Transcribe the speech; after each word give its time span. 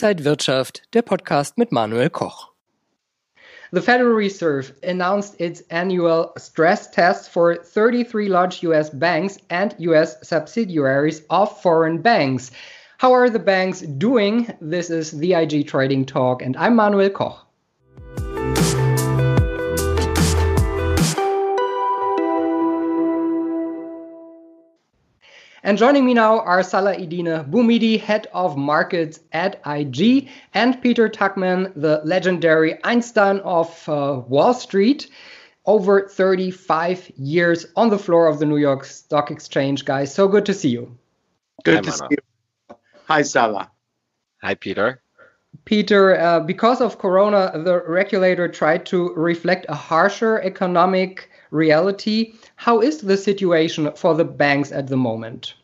Inside 0.00 0.24
Wirtschaft, 0.24 0.82
der 0.94 1.02
Podcast 1.02 1.58
mit 1.58 1.72
Manuel 1.72 2.08
Koch. 2.08 2.52
The 3.72 3.82
Federal 3.82 4.14
Reserve 4.14 4.72
announced 4.84 5.34
its 5.40 5.62
annual 5.70 6.32
stress 6.38 6.88
test 6.88 7.30
for 7.30 7.56
33 7.56 8.28
large 8.28 8.62
US 8.62 8.90
banks 8.90 9.38
and 9.50 9.74
US 9.80 10.16
subsidiaries 10.22 11.22
of 11.30 11.60
foreign 11.60 12.00
banks. 12.00 12.52
How 12.98 13.12
are 13.12 13.28
the 13.28 13.40
banks 13.40 13.80
doing? 13.80 14.46
This 14.60 14.88
is 14.88 15.10
the 15.10 15.32
IG 15.32 15.66
Trading 15.66 16.06
Talk, 16.06 16.42
and 16.42 16.56
I'm 16.56 16.76
Manuel 16.76 17.10
Koch. 17.10 17.47
And 25.68 25.76
joining 25.76 26.06
me 26.06 26.14
now 26.14 26.40
are 26.40 26.62
Salah-Eddine 26.62 27.50
Bouhmidi, 27.50 28.00
Head 28.00 28.26
of 28.32 28.56
Markets 28.56 29.20
at 29.32 29.60
IG, 29.66 30.30
and 30.54 30.80
Peter 30.80 31.10
Tuchman, 31.10 31.74
the 31.76 32.00
legendary 32.06 32.82
Einstein 32.84 33.40
of 33.40 33.86
uh, 33.86 34.22
Wall 34.26 34.54
Street. 34.54 35.10
Over 35.66 36.08
35 36.08 37.12
years 37.16 37.66
on 37.76 37.90
the 37.90 37.98
floor 37.98 38.28
of 38.28 38.38
the 38.38 38.46
New 38.46 38.56
York 38.56 38.86
Stock 38.86 39.30
Exchange, 39.30 39.84
guys. 39.84 40.14
So 40.14 40.26
good 40.26 40.46
to 40.46 40.54
see 40.54 40.70
you. 40.70 40.96
Good 41.64 41.74
Hi, 41.74 41.80
to 41.82 41.92
see 41.92 42.06
you. 42.12 42.76
Hi, 43.06 43.20
Salah. 43.20 43.70
Hi, 44.42 44.54
Peter. 44.54 45.02
Peter, 45.66 46.18
uh, 46.18 46.40
because 46.40 46.80
of 46.80 46.98
Corona, 46.98 47.52
the 47.54 47.82
regulator 47.86 48.48
tried 48.48 48.86
to 48.86 49.12
reflect 49.12 49.66
a 49.68 49.74
harsher 49.74 50.40
economic 50.40 51.28
reality. 51.50 52.32
How 52.56 52.80
is 52.80 53.02
the 53.02 53.18
situation 53.18 53.92
for 53.92 54.14
the 54.14 54.24
banks 54.24 54.72
at 54.72 54.86
the 54.86 54.96
moment? 54.96 55.54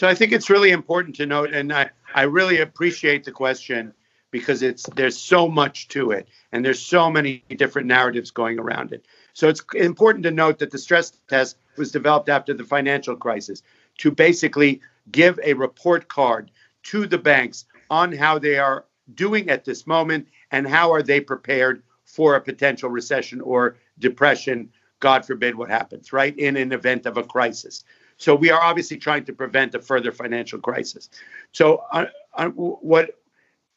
So 0.00 0.08
I 0.08 0.14
think 0.14 0.32
it's 0.32 0.48
really 0.48 0.70
important 0.70 1.14
to 1.16 1.26
note, 1.26 1.52
and 1.52 1.70
I, 1.70 1.90
I 2.14 2.22
really 2.22 2.62
appreciate 2.62 3.22
the 3.22 3.32
question 3.32 3.92
because 4.30 4.62
it's 4.62 4.84
there's 4.96 5.18
so 5.18 5.46
much 5.46 5.88
to 5.88 6.12
it 6.12 6.26
and 6.52 6.64
there's 6.64 6.80
so 6.80 7.10
many 7.10 7.44
different 7.50 7.86
narratives 7.86 8.30
going 8.30 8.58
around 8.58 8.92
it. 8.92 9.04
So 9.34 9.50
it's 9.50 9.62
important 9.74 10.22
to 10.24 10.30
note 10.30 10.58
that 10.60 10.70
the 10.70 10.78
stress 10.78 11.12
test 11.28 11.58
was 11.76 11.92
developed 11.92 12.30
after 12.30 12.54
the 12.54 12.64
financial 12.64 13.14
crisis 13.14 13.62
to 13.98 14.10
basically 14.10 14.80
give 15.12 15.38
a 15.44 15.52
report 15.52 16.08
card 16.08 16.50
to 16.84 17.06
the 17.06 17.18
banks 17.18 17.66
on 17.90 18.10
how 18.10 18.38
they 18.38 18.56
are 18.56 18.86
doing 19.14 19.50
at 19.50 19.66
this 19.66 19.86
moment 19.86 20.28
and 20.50 20.66
how 20.66 20.94
are 20.94 21.02
they 21.02 21.20
prepared 21.20 21.82
for 22.06 22.36
a 22.36 22.40
potential 22.40 22.88
recession 22.88 23.42
or 23.42 23.76
depression 23.98 24.70
God 25.00 25.26
forbid 25.26 25.54
what 25.54 25.70
happens, 25.70 26.12
right? 26.12 26.38
In 26.38 26.56
an 26.56 26.72
event 26.72 27.06
of 27.06 27.16
a 27.16 27.22
crisis. 27.22 27.84
So 28.20 28.34
we 28.34 28.50
are 28.50 28.60
obviously 28.60 28.98
trying 28.98 29.24
to 29.24 29.32
prevent 29.32 29.74
a 29.74 29.80
further 29.80 30.12
financial 30.12 30.60
crisis. 30.60 31.08
So 31.52 31.84
uh, 31.90 32.04
uh, 32.34 32.48
what 32.50 33.18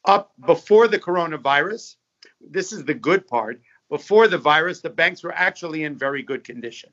up 0.04 0.32
before 0.44 0.86
the 0.86 0.98
coronavirus, 0.98 1.96
this 2.50 2.70
is 2.70 2.84
the 2.84 2.92
good 2.92 3.26
part. 3.26 3.62
Before 3.88 4.28
the 4.28 4.36
virus, 4.36 4.80
the 4.80 4.90
banks 4.90 5.22
were 5.24 5.32
actually 5.32 5.84
in 5.84 5.96
very 5.96 6.22
good 6.22 6.44
condition. 6.44 6.90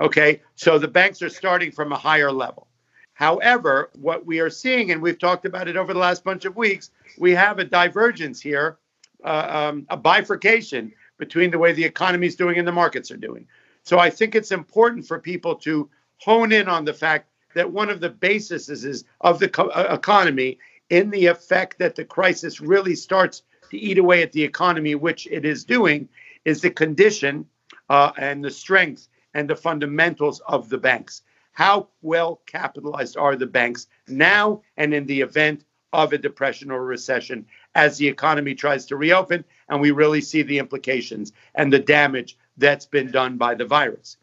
Okay, 0.00 0.42
so 0.56 0.76
the 0.76 0.88
banks 0.88 1.22
are 1.22 1.28
starting 1.28 1.70
from 1.70 1.92
a 1.92 1.96
higher 1.96 2.32
level. 2.32 2.66
However, 3.14 3.90
what 3.94 4.26
we 4.26 4.40
are 4.40 4.50
seeing, 4.50 4.90
and 4.90 5.00
we've 5.00 5.18
talked 5.20 5.44
about 5.44 5.68
it 5.68 5.76
over 5.76 5.92
the 5.92 6.00
last 6.00 6.24
bunch 6.24 6.46
of 6.46 6.56
weeks, 6.56 6.90
we 7.16 7.30
have 7.32 7.60
a 7.60 7.64
divergence 7.64 8.40
here, 8.40 8.78
uh, 9.24 9.70
um, 9.70 9.86
a 9.88 9.96
bifurcation 9.96 10.92
between 11.16 11.52
the 11.52 11.58
way 11.58 11.72
the 11.72 11.84
economy 11.84 12.26
is 12.26 12.34
doing 12.34 12.58
and 12.58 12.66
the 12.66 12.72
markets 12.72 13.12
are 13.12 13.16
doing. 13.16 13.46
So 13.84 14.00
I 14.00 14.10
think 14.10 14.34
it's 14.34 14.50
important 14.50 15.06
for 15.06 15.20
people 15.20 15.54
to 15.56 15.88
hone 16.18 16.52
in 16.52 16.68
on 16.68 16.84
the 16.84 16.94
fact 16.94 17.30
that 17.54 17.72
one 17.72 17.90
of 17.90 18.00
the 18.00 18.10
bases 18.10 18.68
is 18.68 19.04
of 19.20 19.38
the 19.38 19.48
co- 19.48 19.68
uh, 19.68 19.88
economy 19.90 20.58
in 20.90 21.10
the 21.10 21.26
effect 21.26 21.78
that 21.78 21.94
the 21.94 22.04
crisis 22.04 22.60
really 22.60 22.94
starts 22.94 23.42
to 23.70 23.78
eat 23.78 23.98
away 23.98 24.22
at 24.22 24.32
the 24.32 24.42
economy, 24.42 24.94
which 24.94 25.26
it 25.30 25.44
is 25.44 25.64
doing, 25.64 26.08
is 26.44 26.60
the 26.60 26.70
condition 26.70 27.46
uh, 27.88 28.12
and 28.16 28.44
the 28.44 28.50
strength 28.50 29.08
and 29.34 29.48
the 29.48 29.56
fundamentals 29.56 30.40
of 30.46 30.68
the 30.68 30.78
banks. 30.78 31.22
How 31.52 31.88
well 32.02 32.40
capitalized 32.46 33.16
are 33.16 33.36
the 33.36 33.46
banks 33.46 33.88
now 34.06 34.62
and 34.76 34.94
in 34.94 35.06
the 35.06 35.20
event 35.20 35.64
of 35.92 36.12
a 36.12 36.18
depression 36.18 36.70
or 36.70 36.78
a 36.78 36.82
recession 36.82 37.46
as 37.74 37.96
the 37.96 38.06
economy 38.06 38.54
tries 38.54 38.86
to 38.86 38.96
reopen 38.96 39.44
and 39.68 39.80
we 39.80 39.90
really 39.90 40.20
see 40.20 40.42
the 40.42 40.58
implications 40.58 41.32
and 41.54 41.72
the 41.72 41.78
damage 41.78 42.36
that's 42.56 42.86
been 42.86 43.10
done 43.10 43.36
by 43.36 43.54
the 43.54 43.64
virus. 43.64 44.16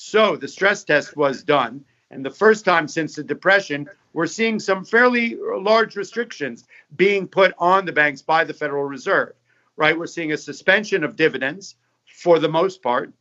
So 0.00 0.36
the 0.36 0.46
stress 0.46 0.84
test 0.84 1.16
was 1.16 1.42
done. 1.42 1.84
And 2.12 2.24
the 2.24 2.30
first 2.30 2.64
time 2.64 2.86
since 2.86 3.16
the 3.16 3.24
Depression, 3.24 3.88
we're 4.12 4.28
seeing 4.28 4.60
some 4.60 4.84
fairly 4.84 5.36
large 5.36 5.96
restrictions 5.96 6.66
being 6.94 7.26
put 7.26 7.52
on 7.58 7.84
the 7.84 7.90
banks 7.90 8.22
by 8.22 8.44
the 8.44 8.54
Federal 8.54 8.84
Reserve, 8.84 9.32
right? 9.76 9.98
We're 9.98 10.06
seeing 10.06 10.30
a 10.30 10.36
suspension 10.36 11.02
of 11.02 11.16
dividends 11.16 11.74
for 12.06 12.38
the 12.38 12.48
most 12.48 12.80
part, 12.80 13.12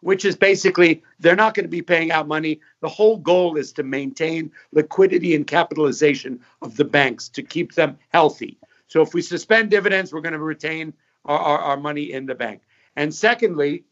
which 0.00 0.24
is 0.24 0.34
basically 0.34 1.04
they're 1.20 1.36
not 1.36 1.54
going 1.54 1.66
to 1.66 1.70
be 1.70 1.82
paying 1.82 2.10
out 2.10 2.26
money. 2.26 2.60
The 2.80 2.88
whole 2.88 3.18
goal 3.18 3.56
is 3.56 3.72
to 3.74 3.84
maintain 3.84 4.50
liquidity 4.72 5.36
and 5.36 5.46
capitalization 5.46 6.40
of 6.62 6.76
the 6.76 6.84
banks 6.84 7.28
to 7.28 7.44
keep 7.44 7.74
them 7.74 7.96
healthy. 8.08 8.58
So 8.88 9.02
if 9.02 9.14
we 9.14 9.22
suspend 9.22 9.70
dividends, 9.70 10.12
we're 10.12 10.20
going 10.20 10.32
to 10.32 10.40
retain 10.40 10.94
our, 11.26 11.38
our, 11.38 11.58
our 11.58 11.76
money 11.76 12.10
in 12.12 12.26
the 12.26 12.34
bank. 12.34 12.62
And 12.96 13.14
secondly, 13.14 13.84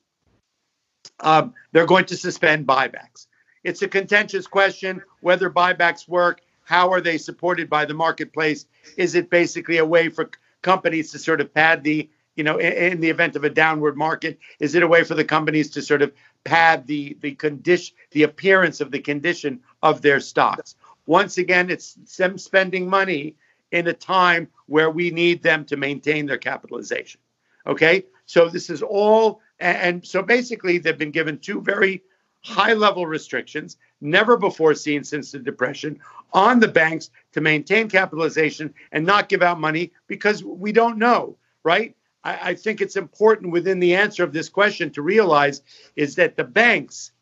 um, 1.20 1.54
they're 1.72 1.86
going 1.86 2.06
to 2.06 2.16
suspend 2.16 2.66
buybacks. 2.66 3.26
It's 3.62 3.82
a 3.82 3.88
contentious 3.88 4.46
question 4.46 5.02
whether 5.20 5.50
buybacks 5.50 6.08
work. 6.08 6.40
How 6.64 6.92
are 6.92 7.00
they 7.00 7.18
supported 7.18 7.68
by 7.68 7.84
the 7.84 7.94
marketplace? 7.94 8.66
Is 8.96 9.14
it 9.14 9.30
basically 9.30 9.78
a 9.78 9.84
way 9.84 10.08
for 10.08 10.30
companies 10.62 11.12
to 11.12 11.18
sort 11.18 11.40
of 11.40 11.52
pad 11.52 11.84
the, 11.84 12.08
you 12.36 12.44
know, 12.44 12.58
in, 12.58 12.72
in 12.72 13.00
the 13.00 13.10
event 13.10 13.36
of 13.36 13.44
a 13.44 13.50
downward 13.50 13.96
market? 13.96 14.38
Is 14.60 14.74
it 14.74 14.82
a 14.82 14.88
way 14.88 15.04
for 15.04 15.14
the 15.14 15.24
companies 15.24 15.70
to 15.70 15.82
sort 15.82 16.02
of 16.02 16.12
pad 16.44 16.86
the 16.86 17.16
the 17.20 17.32
condition, 17.32 17.94
the 18.10 18.22
appearance 18.22 18.80
of 18.80 18.90
the 18.90 19.00
condition 19.00 19.60
of 19.82 20.00
their 20.00 20.20
stocks? 20.20 20.74
Once 21.06 21.36
again, 21.36 21.70
it's 21.70 21.94
them 22.16 22.38
spending 22.38 22.88
money 22.88 23.34
in 23.72 23.86
a 23.88 23.92
time 23.92 24.48
where 24.66 24.90
we 24.90 25.10
need 25.10 25.42
them 25.42 25.64
to 25.66 25.76
maintain 25.76 26.26
their 26.26 26.38
capitalization. 26.38 27.20
Okay, 27.66 28.04
so 28.24 28.48
this 28.48 28.70
is 28.70 28.82
all, 28.82 29.40
and 29.60 30.06
so 30.06 30.22
basically 30.22 30.78
they've 30.78 30.98
been 30.98 31.10
given 31.10 31.38
two 31.38 31.60
very 31.60 32.02
high 32.42 32.74
level 32.74 33.06
restrictions, 33.06 33.78
never 34.00 34.36
before 34.36 34.74
seen 34.74 35.02
since 35.02 35.32
the 35.32 35.38
Depression, 35.38 35.98
on 36.32 36.60
the 36.60 36.68
banks 36.68 37.10
to 37.32 37.40
maintain 37.40 37.88
capitalization 37.88 38.74
and 38.92 39.06
not 39.06 39.28
give 39.28 39.42
out 39.42 39.58
money 39.58 39.92
because 40.08 40.44
we 40.44 40.72
don't 40.72 40.98
know, 40.98 41.36
right? 41.62 41.96
I, 42.22 42.50
I 42.50 42.54
think 42.54 42.80
it's 42.80 42.96
important 42.96 43.52
within 43.52 43.80
the 43.80 43.94
answer 43.94 44.22
of 44.24 44.32
this 44.32 44.48
question 44.48 44.90
to 44.90 45.02
realize 45.02 45.62
is 45.96 46.16
that 46.16 46.36
the 46.36 46.44
banks, 46.44 47.12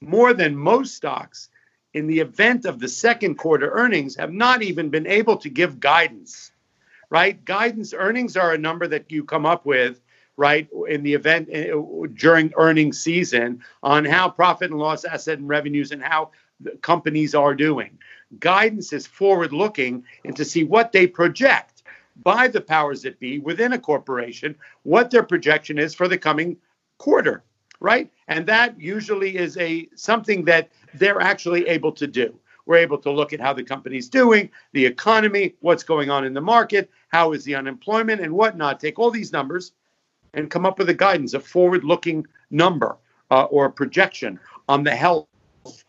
more 0.00 0.32
than 0.32 0.56
most 0.56 0.94
stocks, 0.94 1.50
in 1.94 2.06
the 2.06 2.20
event 2.20 2.64
of 2.64 2.78
the 2.78 2.88
second 2.88 3.34
quarter 3.36 3.70
earnings, 3.70 4.14
have 4.16 4.32
not 4.32 4.62
even 4.62 4.88
been 4.88 5.06
able 5.06 5.36
to 5.38 5.48
give 5.50 5.80
guidance 5.80 6.52
right? 7.10 7.44
Guidance 7.44 7.94
earnings 7.94 8.36
are 8.36 8.52
a 8.52 8.58
number 8.58 8.86
that 8.86 9.10
you 9.10 9.24
come 9.24 9.46
up 9.46 9.64
with, 9.64 10.00
right, 10.38 10.68
in 10.88 11.02
the 11.02 11.12
event 11.12 11.48
eh, 11.50 11.72
during 12.14 12.52
earnings 12.56 13.00
season 13.00 13.60
on 13.82 14.04
how 14.04 14.30
profit 14.30 14.70
and 14.70 14.78
loss, 14.78 15.04
asset 15.04 15.38
and 15.38 15.48
revenues, 15.48 15.90
and 15.90 16.00
how 16.00 16.30
companies 16.80 17.34
are 17.34 17.54
doing. 17.54 17.98
Guidance 18.38 18.92
is 18.92 19.06
forward 19.06 19.52
looking 19.52 20.04
and 20.24 20.36
to 20.36 20.44
see 20.44 20.62
what 20.62 20.92
they 20.92 21.08
project 21.08 21.82
by 22.22 22.46
the 22.46 22.60
powers 22.60 23.02
that 23.02 23.18
be 23.18 23.40
within 23.40 23.72
a 23.72 23.78
corporation, 23.78 24.54
what 24.84 25.10
their 25.10 25.24
projection 25.24 25.76
is 25.76 25.92
for 25.92 26.06
the 26.06 26.18
coming 26.18 26.56
quarter, 26.98 27.42
right? 27.80 28.08
And 28.28 28.46
that 28.46 28.80
usually 28.80 29.36
is 29.36 29.56
a 29.56 29.88
something 29.96 30.44
that 30.44 30.70
they're 30.94 31.20
actually 31.20 31.66
able 31.66 31.92
to 31.92 32.06
do. 32.06 32.38
We're 32.64 32.76
able 32.76 32.98
to 32.98 33.10
look 33.10 33.32
at 33.32 33.40
how 33.40 33.54
the 33.54 33.64
company's 33.64 34.08
doing, 34.08 34.50
the 34.72 34.86
economy, 34.86 35.54
what's 35.60 35.82
going 35.82 36.10
on 36.10 36.24
in 36.24 36.34
the 36.34 36.40
market, 36.40 36.90
how 37.08 37.32
is 37.32 37.42
the 37.42 37.56
unemployment, 37.56 38.20
and 38.20 38.32
whatnot. 38.32 38.78
Take 38.78 39.00
all 39.00 39.10
these 39.10 39.32
numbers 39.32 39.72
and 40.34 40.50
come 40.50 40.66
up 40.66 40.78
with 40.78 40.88
a 40.88 40.94
guidance, 40.94 41.34
a 41.34 41.40
forward 41.40 41.84
looking 41.84 42.26
number 42.50 42.96
uh, 43.30 43.44
or 43.44 43.66
a 43.66 43.72
projection 43.72 44.38
on 44.68 44.84
the 44.84 44.94
health 44.94 45.26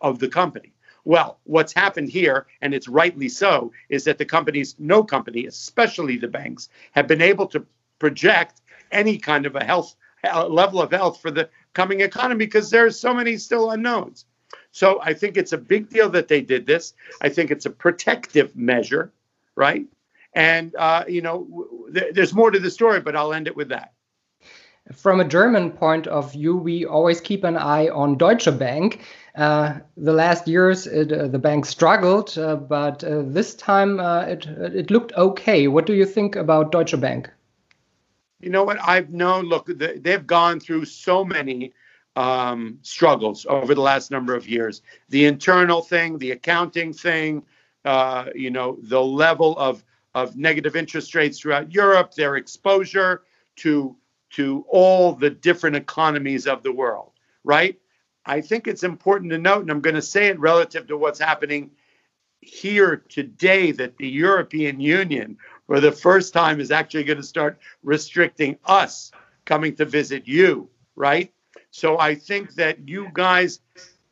of 0.02 0.20
the 0.20 0.28
company. 0.28 0.74
Well, 1.06 1.40
what's 1.46 1.74
happened 1.74 2.10
here, 2.10 2.46
and 2.62 2.74
it's 2.74 2.88
rightly 2.88 3.30
so, 3.30 3.72
is 3.90 4.04
that 4.04 4.18
the 4.18 4.26
companies, 4.26 4.76
no 4.80 5.04
company, 5.04 5.46
especially 5.46 6.18
the 6.18 6.28
banks, 6.28 6.70
have 6.92 7.08
been 7.08 7.22
able 7.22 7.48
to 7.48 7.66
project 8.00 8.62
any 8.92 9.18
kind 9.18 9.46
of 9.46 9.56
a 9.56 9.64
health 9.64 9.96
level 10.24 10.82
of 10.82 10.92
health 10.92 11.22
for 11.22 11.32
the 11.32 11.50
coming 11.74 12.02
economy 12.02 12.46
because 12.46 12.70
there's 12.70 13.00
so 13.00 13.14
many 13.14 13.38
still 13.38 13.72
unknowns. 13.72 14.26
So 14.72 15.00
I 15.02 15.14
think 15.14 15.38
it's 15.38 15.54
a 15.54 15.58
big 15.58 15.90
deal 15.90 16.10
that 16.10 16.28
they 16.28 16.42
did 16.42 16.66
this. 16.66 16.94
I 17.22 17.30
think 17.30 17.52
it's 17.52 17.66
a 17.66 17.70
protective 17.70 18.56
measure, 18.56 19.12
right? 19.56 19.86
And 20.34 20.76
uh, 20.76 21.06
you 21.08 21.22
know, 21.22 21.68
th- 21.94 22.14
there's 22.14 22.34
more 22.34 22.52
to 22.52 22.60
the 22.60 22.70
story, 22.70 23.00
but 23.00 23.16
I'll 23.16 23.34
end 23.34 23.48
it 23.48 23.56
with 23.56 23.70
that. 23.70 23.94
From 24.96 25.20
a 25.20 25.26
German 25.26 25.72
point 25.72 26.08
of 26.08 26.32
view, 26.32 26.56
we 26.56 26.86
always 26.86 27.22
keep 27.22 27.44
an 27.44 27.58
eye 27.58 27.90
on 27.90 28.18
Deutsche 28.18 28.58
Bank. 28.58 29.02
Uh, 29.36 29.80
the 29.96 30.14
last 30.14 30.48
years, 30.48 30.88
it, 30.88 31.12
uh, 31.12 31.28
the 31.28 31.38
bank 31.40 31.66
struggled, 31.66 32.38
uh, 32.38 32.56
but 32.56 33.04
uh, 33.04 33.22
this 33.22 33.54
time 33.56 34.00
uh, 34.00 34.22
it, 34.22 34.46
it 34.48 34.92
looked 34.92 35.14
okay. 35.14 35.68
What 35.68 35.86
do 35.86 35.94
you 35.94 36.06
think 36.06 36.36
about 36.36 36.72
Deutsche 36.72 37.00
Bank? 37.00 37.30
You 38.40 38.50
know 38.50 38.64
what? 38.64 38.78
I've 38.82 39.12
known, 39.12 39.46
look, 39.46 39.68
they've 39.68 40.26
gone 40.26 40.60
through 40.60 40.86
so 40.86 41.24
many 41.24 41.74
um, 42.16 42.80
struggles 42.82 43.46
over 43.48 43.76
the 43.76 43.82
last 43.82 44.12
number 44.12 44.36
of 44.36 44.48
years. 44.48 44.82
The 45.10 45.26
internal 45.26 45.82
thing, 45.82 46.18
the 46.18 46.32
accounting 46.32 46.94
thing, 46.94 47.44
uh, 47.86 48.26
you 48.34 48.50
know, 48.50 48.78
the 48.82 49.02
level 49.02 49.58
of, 49.58 49.84
of 50.16 50.36
negative 50.36 50.76
interest 50.76 51.16
rates 51.16 51.40
throughout 51.40 51.72
Europe, 51.72 52.14
their 52.14 52.38
exposure 52.38 53.24
to, 53.58 53.96
to 54.32 54.66
all 54.70 55.14
the 55.14 55.30
different 55.30 55.76
economies 55.76 56.48
of 56.48 56.64
the 56.64 56.72
world, 56.72 57.12
right? 57.44 57.80
I 58.26 58.42
think 58.42 58.68
it's 58.68 58.84
important 58.84 59.32
to 59.32 59.38
note, 59.38 59.62
and 59.62 59.72
I'm 59.72 59.82
going 59.82 59.96
to 59.96 60.02
say 60.02 60.28
it 60.28 60.40
relative 60.40 60.88
to 60.88 60.98
what's 60.98 61.20
happening 61.20 61.72
here 62.42 63.04
today, 63.10 63.72
that 63.72 63.98
the 63.98 64.08
European 64.08 64.80
Union, 64.80 65.38
for 65.68 65.80
the 65.80 65.92
first 65.92 66.34
time, 66.34 66.60
is 66.60 66.72
actually 66.72 67.04
going 67.04 67.18
to 67.18 67.24
start 67.24 67.60
restricting 67.84 68.58
us 68.66 69.12
coming 69.46 69.76
to 69.76 69.86
visit 69.86 70.28
you, 70.28 70.70
right? 70.96 71.34
So 71.72 72.00
I 72.00 72.16
think 72.16 72.54
that 72.56 72.88
you 72.88 73.10
guys 73.14 73.60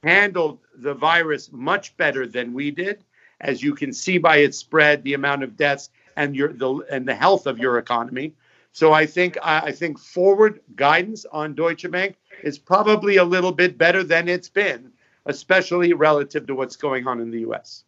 handled 0.04 0.60
the 0.76 0.94
virus 0.94 1.52
much 1.52 1.96
better 1.98 2.28
than 2.28 2.54
we 2.54 2.72
did, 2.72 3.04
as 3.40 3.62
you 3.64 3.76
can 3.76 3.94
see 3.94 4.18
by 4.18 4.38
its 4.38 4.58
spread, 4.58 5.04
the 5.04 5.14
amount 5.14 5.44
of 5.44 5.56
deaths, 5.56 5.90
and 6.16 6.36
your 6.36 6.52
the 6.52 6.86
and 6.90 7.08
the 7.08 7.16
health 7.16 7.46
of 7.46 7.60
your 7.60 7.78
economy. 7.78 8.34
So 8.78 8.94
I 8.94 9.08
think 9.08 9.40
I 9.42 9.72
think 9.72 9.98
forward 9.98 10.62
guidance 10.76 11.26
on 11.32 11.56
Deutsche 11.56 11.90
Bank 11.90 12.16
is 12.44 12.60
probably 12.60 13.18
a 13.18 13.24
little 13.24 13.52
bit 13.52 13.76
better 13.76 14.04
than 14.04 14.30
it's 14.30 14.50
been, 14.50 14.92
especially 15.26 15.94
relative 15.94 16.46
to 16.46 16.54
what's 16.54 16.76
going 16.76 17.08
on 17.08 17.20
in 17.20 17.32
the 17.32 17.40
U.S. 17.40 17.86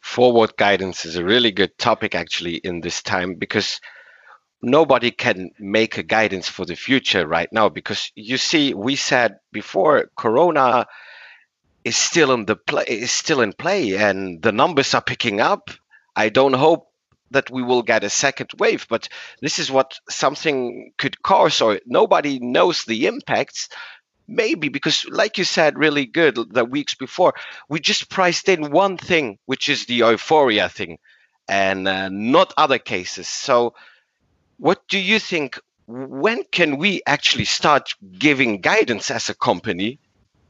Forward 0.00 0.56
guidance 0.56 1.04
is 1.04 1.16
a 1.16 1.24
really 1.32 1.50
good 1.52 1.76
topic 1.76 2.14
actually 2.14 2.54
in 2.54 2.80
this 2.80 3.02
time 3.02 3.34
because 3.34 3.78
nobody 4.62 5.10
can 5.10 5.50
make 5.58 5.98
a 5.98 6.02
guidance 6.02 6.48
for 6.48 6.64
the 6.64 6.76
future 6.76 7.26
right 7.26 7.52
now 7.52 7.68
because 7.68 8.10
you 8.14 8.38
see 8.38 8.72
we 8.72 8.96
said 8.96 9.38
before 9.52 10.10
corona 10.16 10.86
is 11.84 11.96
still 11.98 12.32
in 12.32 12.46
the 12.46 12.56
play 12.56 12.84
is 12.88 13.12
still 13.12 13.42
in 13.42 13.52
play 13.52 13.98
and 13.98 14.40
the 14.40 14.52
numbers 14.52 14.94
are 14.94 15.02
picking 15.02 15.40
up 15.40 15.70
i 16.14 16.28
don't 16.28 16.52
hope 16.54 16.89
that 17.30 17.50
we 17.50 17.62
will 17.62 17.82
get 17.82 18.04
a 18.04 18.10
second 18.10 18.50
wave 18.58 18.86
but 18.88 19.08
this 19.40 19.58
is 19.58 19.70
what 19.70 19.98
something 20.08 20.92
could 20.98 21.20
cause 21.22 21.60
or 21.60 21.80
nobody 21.86 22.38
knows 22.40 22.84
the 22.84 23.06
impacts 23.06 23.68
maybe 24.28 24.68
because 24.68 25.06
like 25.10 25.38
you 25.38 25.44
said 25.44 25.78
really 25.78 26.06
good 26.06 26.36
the 26.52 26.64
weeks 26.64 26.94
before 26.94 27.34
we 27.68 27.80
just 27.80 28.10
priced 28.10 28.48
in 28.48 28.70
one 28.70 28.96
thing 28.96 29.38
which 29.46 29.68
is 29.68 29.86
the 29.86 29.94
euphoria 29.94 30.68
thing 30.68 30.98
and 31.48 31.88
uh, 31.88 32.08
not 32.08 32.54
other 32.56 32.78
cases 32.78 33.28
so 33.28 33.74
what 34.58 34.86
do 34.88 34.98
you 34.98 35.18
think? 35.18 35.58
When 35.86 36.44
can 36.52 36.76
we 36.76 37.02
actually 37.06 37.46
start 37.46 37.94
giving 38.18 38.60
guidance 38.60 39.10
as 39.10 39.28
a 39.28 39.34
company 39.34 39.98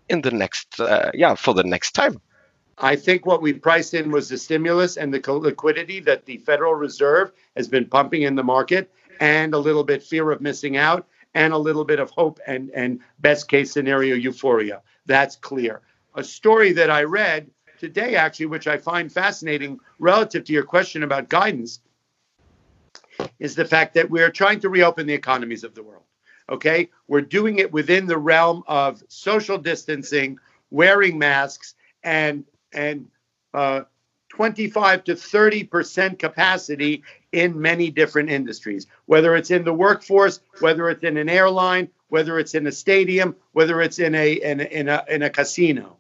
in 0.09 0.21
the 0.23 0.31
next, 0.33 0.81
uh, 0.81 1.11
yeah, 1.15 1.35
for 1.35 1.55
the 1.55 1.65
next 1.65 1.93
time? 1.93 2.21
I 2.83 2.97
think 2.97 3.27
what 3.27 3.43
we 3.43 3.53
priced 3.53 3.93
in 3.93 4.11
was 4.11 4.29
the 4.29 4.39
stimulus 4.39 4.97
and 4.97 5.13
the 5.13 5.33
liquidity 5.33 6.01
that 6.01 6.25
the 6.25 6.39
Federal 6.39 6.75
Reserve 6.75 7.33
has 7.55 7.69
been 7.69 7.85
pumping 7.85 8.23
in 8.23 8.35
the 8.35 8.43
market, 8.43 8.91
and 9.21 9.53
a 9.53 9.59
little 9.59 9.85
bit 9.85 10.03
fear 10.03 10.31
of 10.31 10.41
missing 10.41 10.79
out, 10.79 11.07
and 11.35 11.53
a 11.53 11.59
little 11.59 11.85
bit 11.85 12.01
of 12.01 12.11
hope 12.11 12.41
and 12.47 12.71
and 12.71 13.01
best 13.19 13.49
case 13.49 13.71
scenario 13.71 14.15
euphoria. 14.15 14.81
That's 15.05 15.37
clear. 15.37 15.83
A 16.15 16.25
story 16.25 16.73
that 16.73 16.91
I 16.91 17.03
read 17.03 17.51
today, 17.79 18.17
actually, 18.17 18.47
which 18.47 18.67
I 18.67 18.79
find 18.79 19.13
fascinating 19.13 19.79
relative 19.99 20.45
to 20.45 20.53
your 20.53 20.65
question 20.65 21.03
about 21.03 21.29
guidance, 21.29 21.81
is 23.39 23.55
the 23.55 23.65
fact 23.65 23.95
that 23.95 24.11
we're 24.11 24.31
trying 24.31 24.61
to 24.61 24.71
reopen 24.71 25.07
the 25.07 25.15
economies 25.15 25.65
of 25.65 25.75
the 25.75 25.83
world. 25.83 26.05
Okay, 26.49 26.89
we're 27.07 27.21
doing 27.21 27.59
it 27.59 27.71
within 27.71 28.07
the 28.07 28.19
realm 28.19 28.65
of 28.67 29.03
social 29.09 29.59
distancing, 29.59 30.39
wearing 30.71 31.19
masks, 31.19 31.75
and 32.03 32.45
and 32.73 33.09
uh, 33.55 33.83
25 34.31 35.05
to 35.05 35.17
30 35.17 35.65
percent 35.65 36.19
capacity 36.19 37.03
in 37.33 37.61
many 37.61 37.91
different 37.91 38.31
industries, 38.31 38.87
whether 39.07 39.37
it's 39.37 39.51
in 39.51 39.65
the 39.65 39.75
workforce, 39.75 40.41
whether 40.61 40.89
it's 40.89 41.05
in 41.05 41.17
an 41.17 41.29
airline, 41.29 41.89
whether 42.09 42.39
it's 42.39 42.55
in 42.55 42.67
a 42.67 42.73
stadium, 42.73 43.37
whether 43.53 43.81
it's 43.81 43.99
in 43.99 44.15
a 44.15 44.33
in 44.33 44.61
a, 44.61 44.65
in 44.65 44.89
a, 44.89 45.05
in 45.09 45.23
a 45.23 45.31
casino. 45.31 45.97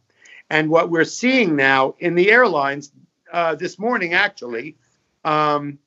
And 0.48 0.68
what 0.68 0.90
we're 0.90 1.04
seeing 1.04 1.54
now 1.54 1.94
in 1.98 2.14
the 2.14 2.30
airlines 2.30 2.92
uh, 3.32 3.54
this 3.54 3.78
morning, 3.78 4.14
actually, 4.14 4.76
um, 5.24 5.78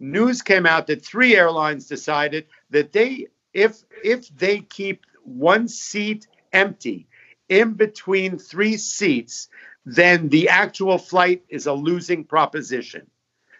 news 0.00 0.42
came 0.42 0.66
out 0.66 0.88
that 0.88 1.04
three 1.04 1.36
airlines 1.36 1.86
decided 1.86 2.46
that 2.70 2.92
they 2.92 3.28
if 3.52 3.82
if 4.02 4.28
they 4.28 4.60
keep 4.60 5.06
one 5.22 5.68
seat 5.68 6.26
empty 6.52 7.06
in 7.48 7.72
between 7.74 8.38
three 8.38 8.76
seats 8.76 9.48
then 9.84 10.28
the 10.28 10.48
actual 10.48 10.98
flight 10.98 11.42
is 11.48 11.66
a 11.66 11.72
losing 11.72 12.24
proposition. 12.24 13.06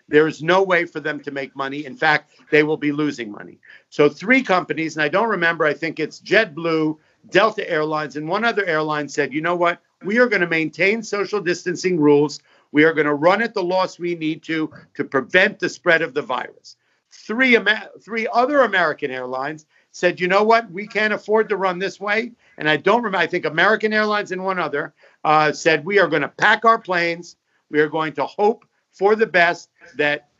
There 0.09 0.26
is 0.26 0.43
no 0.43 0.62
way 0.62 0.85
for 0.85 1.00
them 1.00 1.21
to 1.21 1.31
make 1.31 1.56
money. 1.56 1.87
In 1.87 1.97
fact 1.97 2.31
they 2.50 2.62
will 2.62 2.76
be 2.76 2.93
losing 2.93 3.31
money. 3.31 3.59
So 3.88 4.09
three 4.09 4.43
companies 4.43 4.97
and 4.97 5.03
i 5.03 5.09
don't 5.09 5.29
remember 5.29 5.65
i 5.65 5.75
think 5.75 5.99
it's 5.99 6.21
jetblue 6.21 6.99
delta 7.31 7.69
airlines 7.71 8.17
and 8.17 8.29
one 8.29 8.44
other 8.44 8.65
airline 8.67 9.09
said 9.09 9.32
you 9.32 9.41
know 9.41 9.56
what? 9.56 9.81
We 10.03 10.19
are 10.19 10.29
going 10.29 10.43
to 10.43 10.47
maintain 10.47 11.03
social 11.03 11.41
distancing 11.41 11.99
rules. 11.99 12.41
We 12.73 12.85
are 12.85 12.93
going 12.93 13.06
to 13.06 13.15
run 13.15 13.41
at 13.41 13.55
the 13.55 13.62
loss 13.62 13.99
we 13.99 14.15
need 14.15 14.43
to 14.44 14.71
to 14.94 15.05
prevent 15.05 15.59
the 15.59 15.69
spread 15.69 16.03
of 16.03 16.12
the 16.12 16.23
virus. 16.23 16.76
Three, 17.11 17.56
three 18.05 18.26
other 18.32 18.62
American 18.62 19.11
airlines 19.11 19.67
said, 19.94 20.19
you 20.19 20.26
know 20.26 20.43
what, 20.43 20.69
we 20.73 20.88
can't 20.88 21.14
afford 21.14 21.49
to 21.49 21.56
run 21.56 21.79
this 21.79 22.00
way. 22.00 22.32
And 22.58 22.69
I 22.69 22.76
don't 22.76 23.05
remember, 23.05 23.19
I 23.19 23.29
think 23.29 23.44
American 23.44 23.93
Airlines 23.93 24.32
and 24.32 24.44
one 24.44 24.58
other 24.58 24.93
uh, 25.23 25.52
said, 25.52 25.85
we 25.85 26.00
are 26.00 26.08
going 26.08 26.23
to 26.23 26.29
pack 26.29 26.64
our 26.64 26.81
planes. 26.81 27.37
We 27.70 27.79
are 27.79 27.88
going 27.88 28.12
to 28.14 28.26
hope 28.26 28.64
for 28.91 29.14
the 29.14 29.26
best 29.26 29.70
that 29.96 30.31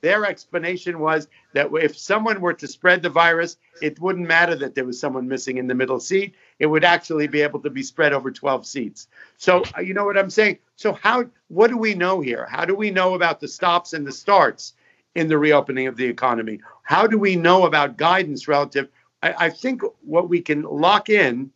their 0.00 0.24
explanation 0.24 0.98
was 0.98 1.28
that 1.52 1.68
if 1.74 1.96
someone 1.96 2.40
were 2.40 2.54
to 2.54 2.66
spread 2.66 3.02
the 3.02 3.10
virus, 3.10 3.58
it 3.82 4.00
wouldn't 4.00 4.26
matter 4.26 4.56
that 4.56 4.74
there 4.74 4.86
was 4.86 4.98
someone 4.98 5.28
missing 5.28 5.58
in 5.58 5.66
the 5.66 5.74
middle 5.74 6.00
seat. 6.00 6.34
It 6.58 6.66
would 6.66 6.82
actually 6.82 7.26
be 7.26 7.42
able 7.42 7.60
to 7.60 7.70
be 7.70 7.82
spread 7.82 8.14
over 8.14 8.30
12 8.30 8.64
seats. 8.66 9.08
So, 9.36 9.62
uh, 9.76 9.82
you 9.82 9.92
know 9.92 10.06
what 10.06 10.16
I'm 10.16 10.30
saying? 10.30 10.56
So, 10.76 10.94
how, 10.94 11.26
what 11.48 11.68
do 11.68 11.76
we 11.76 11.92
know 11.94 12.22
here? 12.22 12.46
How 12.50 12.64
do 12.64 12.74
we 12.74 12.90
know 12.90 13.12
about 13.12 13.40
the 13.40 13.48
stops 13.48 13.92
and 13.92 14.06
the 14.06 14.12
starts 14.12 14.72
in 15.14 15.28
the 15.28 15.36
reopening 15.36 15.86
of 15.86 15.96
the 15.96 16.06
economy? 16.06 16.60
How 16.82 17.06
do 17.06 17.18
we 17.18 17.36
know 17.36 17.66
about 17.66 17.98
guidance 17.98 18.48
relative? 18.48 18.88
I, 19.22 19.46
I 19.46 19.50
think 19.50 19.82
what 20.02 20.28
we 20.28 20.40
can 20.40 20.62
lock 20.62 21.08
in 21.08 21.50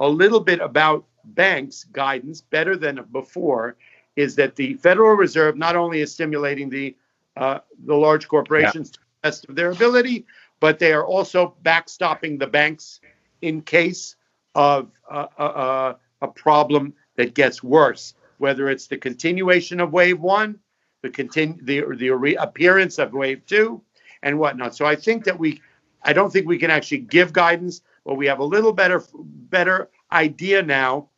a 0.00 0.08
little 0.08 0.40
bit 0.40 0.60
about 0.60 1.04
banks' 1.24 1.84
guidance 1.84 2.40
better 2.40 2.76
than 2.76 3.04
before 3.12 3.76
is 4.16 4.36
that 4.36 4.56
the 4.56 4.74
Federal 4.74 5.14
Reserve 5.16 5.56
not 5.56 5.76
only 5.76 6.00
is 6.00 6.12
stimulating 6.12 6.68
the 6.70 6.96
uh, 7.36 7.58
the 7.84 7.94
large 7.94 8.28
corporations 8.28 8.90
yeah. 8.90 8.92
to 8.92 8.98
the 9.00 9.28
best 9.28 9.48
of 9.48 9.56
their 9.56 9.70
ability, 9.70 10.24
but 10.60 10.78
they 10.78 10.92
are 10.92 11.04
also 11.04 11.56
backstopping 11.64 12.38
the 12.38 12.46
banks 12.46 13.00
in 13.42 13.60
case 13.60 14.14
of 14.54 14.90
uh, 15.10 15.26
uh, 15.36 15.42
uh, 15.42 15.94
a 16.22 16.28
problem 16.28 16.94
that 17.16 17.34
gets 17.34 17.62
worse, 17.62 18.14
whether 18.38 18.68
it's 18.68 18.86
the 18.86 18.96
continuation 18.96 19.80
of 19.80 19.92
wave 19.92 20.20
one, 20.20 20.58
the 21.02 21.10
continue 21.10 21.58
the 21.62 21.82
the 21.96 22.10
reappearance 22.10 22.98
of 22.98 23.12
wave 23.12 23.44
two, 23.46 23.82
and 24.22 24.38
whatnot. 24.38 24.74
So 24.76 24.86
I 24.86 24.96
think 24.96 25.24
that 25.24 25.38
we, 25.38 25.60
I 26.04 26.12
don't 26.12 26.32
think 26.32 26.46
we 26.46 26.58
can 26.58 26.70
actually 26.70 26.98
give 26.98 27.32
guidance, 27.32 27.80
but 28.04 28.14
we 28.14 28.26
have 28.26 28.38
a 28.38 28.44
little 28.44 28.72
better 28.72 29.02
better 29.50 29.90
idea 30.12 30.62
now 30.62 31.08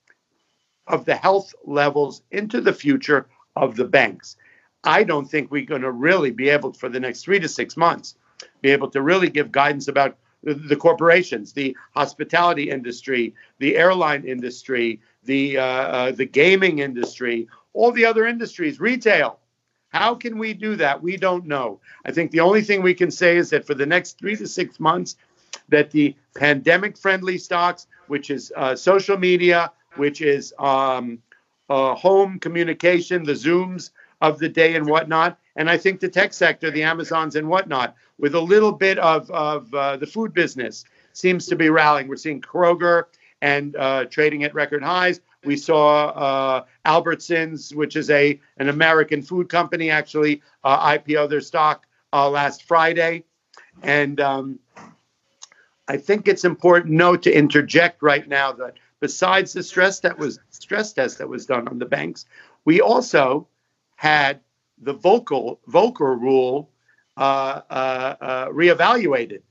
of 0.87 1.05
the 1.05 1.17
health 1.17 1.55
levels 1.65 2.23
into 2.31 2.61
the 2.61 2.73
future 2.73 3.27
of 3.57 3.77
the 3.77 3.85
banks. 3.85 4.37
I 4.85 5.03
don't 5.03 5.29
think 5.29 5.51
we're 5.51 5.67
going 5.67 5.83
to 5.83 5.91
really 5.91 6.31
be 6.31 6.49
able 6.49 6.73
for 6.73 6.89
the 6.89 7.01
next 7.01 7.23
three 7.23 7.41
to 7.41 7.49
six 7.49 7.77
months 7.77 8.15
be 8.63 8.71
able 8.71 8.91
to 8.91 9.03
really 9.03 9.29
give 9.29 9.51
guidance 9.51 9.89
about 9.89 10.17
the 10.43 10.77
corporations, 10.77 11.53
the 11.53 11.77
hospitality 11.95 12.71
industry, 12.71 13.35
the 13.59 13.77
airline 13.77 14.25
industry, 14.25 15.01
the 15.25 15.59
uh, 15.59 15.65
uh, 15.65 16.13
the 16.13 16.25
gaming 16.25 16.79
industry, 16.79 17.49
all 17.73 17.91
the 17.91 18.05
other 18.05 18.27
industries, 18.27 18.79
retail. 18.79 19.41
How 19.97 20.15
can 20.15 20.37
we 20.37 20.53
do 20.53 20.77
that? 20.77 21.03
We 21.03 21.17
don't 21.17 21.47
know. 21.47 21.81
I 22.05 22.13
think 22.13 22.31
the 22.31 22.41
only 22.41 22.61
thing 22.61 22.83
we 22.83 22.93
can 22.93 23.11
say 23.11 23.39
is 23.39 23.49
that 23.51 23.67
for 23.67 23.75
the 23.75 23.87
next 23.87 24.19
three 24.19 24.37
to 24.37 24.47
six 24.47 24.79
months, 24.79 25.17
that 25.71 25.91
the 25.91 26.15
pandemic-friendly 26.35 27.39
stocks, 27.39 27.87
which 28.07 28.31
is 28.31 28.53
uh, 28.57 28.77
social 28.77 29.17
media, 29.17 29.73
which 29.97 30.21
is 30.21 30.53
um, 30.59 31.19
uh, 31.71 31.95
home 31.95 32.39
communication, 32.39 33.25
the 33.25 33.33
Zooms, 33.33 33.91
of 34.21 34.39
the 34.39 34.51
day 34.51 34.77
and 34.77 34.87
whatnot. 34.87 35.39
And 35.57 35.71
I 35.71 35.79
think 35.79 36.01
the 36.01 36.09
tech 36.11 36.35
sector, 36.35 36.71
the 36.71 36.83
Amazons 36.83 37.35
and 37.37 37.49
whatnot, 37.49 37.97
with 38.19 38.35
a 38.35 38.41
little 38.41 38.73
bit 38.73 38.99
of, 38.99 39.31
of 39.31 39.73
uh, 39.73 39.97
the 39.97 40.07
food 40.07 40.35
business, 40.35 40.85
seems 41.15 41.47
to 41.47 41.57
be 41.57 41.71
rallying. 41.71 42.09
We're 42.09 42.17
seeing 42.17 42.43
Kroger 42.43 43.05
and 43.41 43.75
uh, 43.77 44.05
trading 44.07 44.45
at 44.45 44.55
record 44.55 44.83
highs. 44.83 45.21
We 45.47 45.57
saw 45.57 46.09
uh, 46.09 46.65
Albertsons, 46.85 47.75
which 47.75 47.97
is 47.97 48.11
a 48.11 48.41
an 48.59 48.69
American 48.69 49.23
food 49.23 49.49
company, 49.49 49.91
actually 49.91 50.43
uh, 50.65 50.99
IPO 50.99 51.31
their 51.31 51.41
stock 51.41 51.87
uh, 52.13 52.29
last 52.29 52.65
Friday, 52.65 53.25
and 53.83 54.21
um, 54.21 54.59
I 55.89 55.97
think 55.97 56.27
it's 56.29 56.45
important 56.45 56.95
note 56.95 57.23
to 57.23 57.33
interject 57.33 58.03
right 58.03 58.27
now 58.27 58.53
that 58.53 58.75
besides 59.01 59.53
the 59.53 59.63
stress 59.63 60.01
that 60.01 60.19
was 60.19 60.41
stress 60.51 60.93
test 60.93 61.19
that 61.19 61.29
was 61.29 61.47
done 61.47 61.69
on 61.69 61.79
the 61.79 61.87
banks, 61.87 62.27
we 62.65 62.81
also 62.81 63.47
had 63.95 64.41
the 64.79 64.95
Volcker 64.95 65.59
Volcker 65.69 66.21
rule 66.21 66.71
uh, 67.17 67.61
uh, 67.71 68.17
uh, 68.21 68.47
reevaluated 68.49 69.43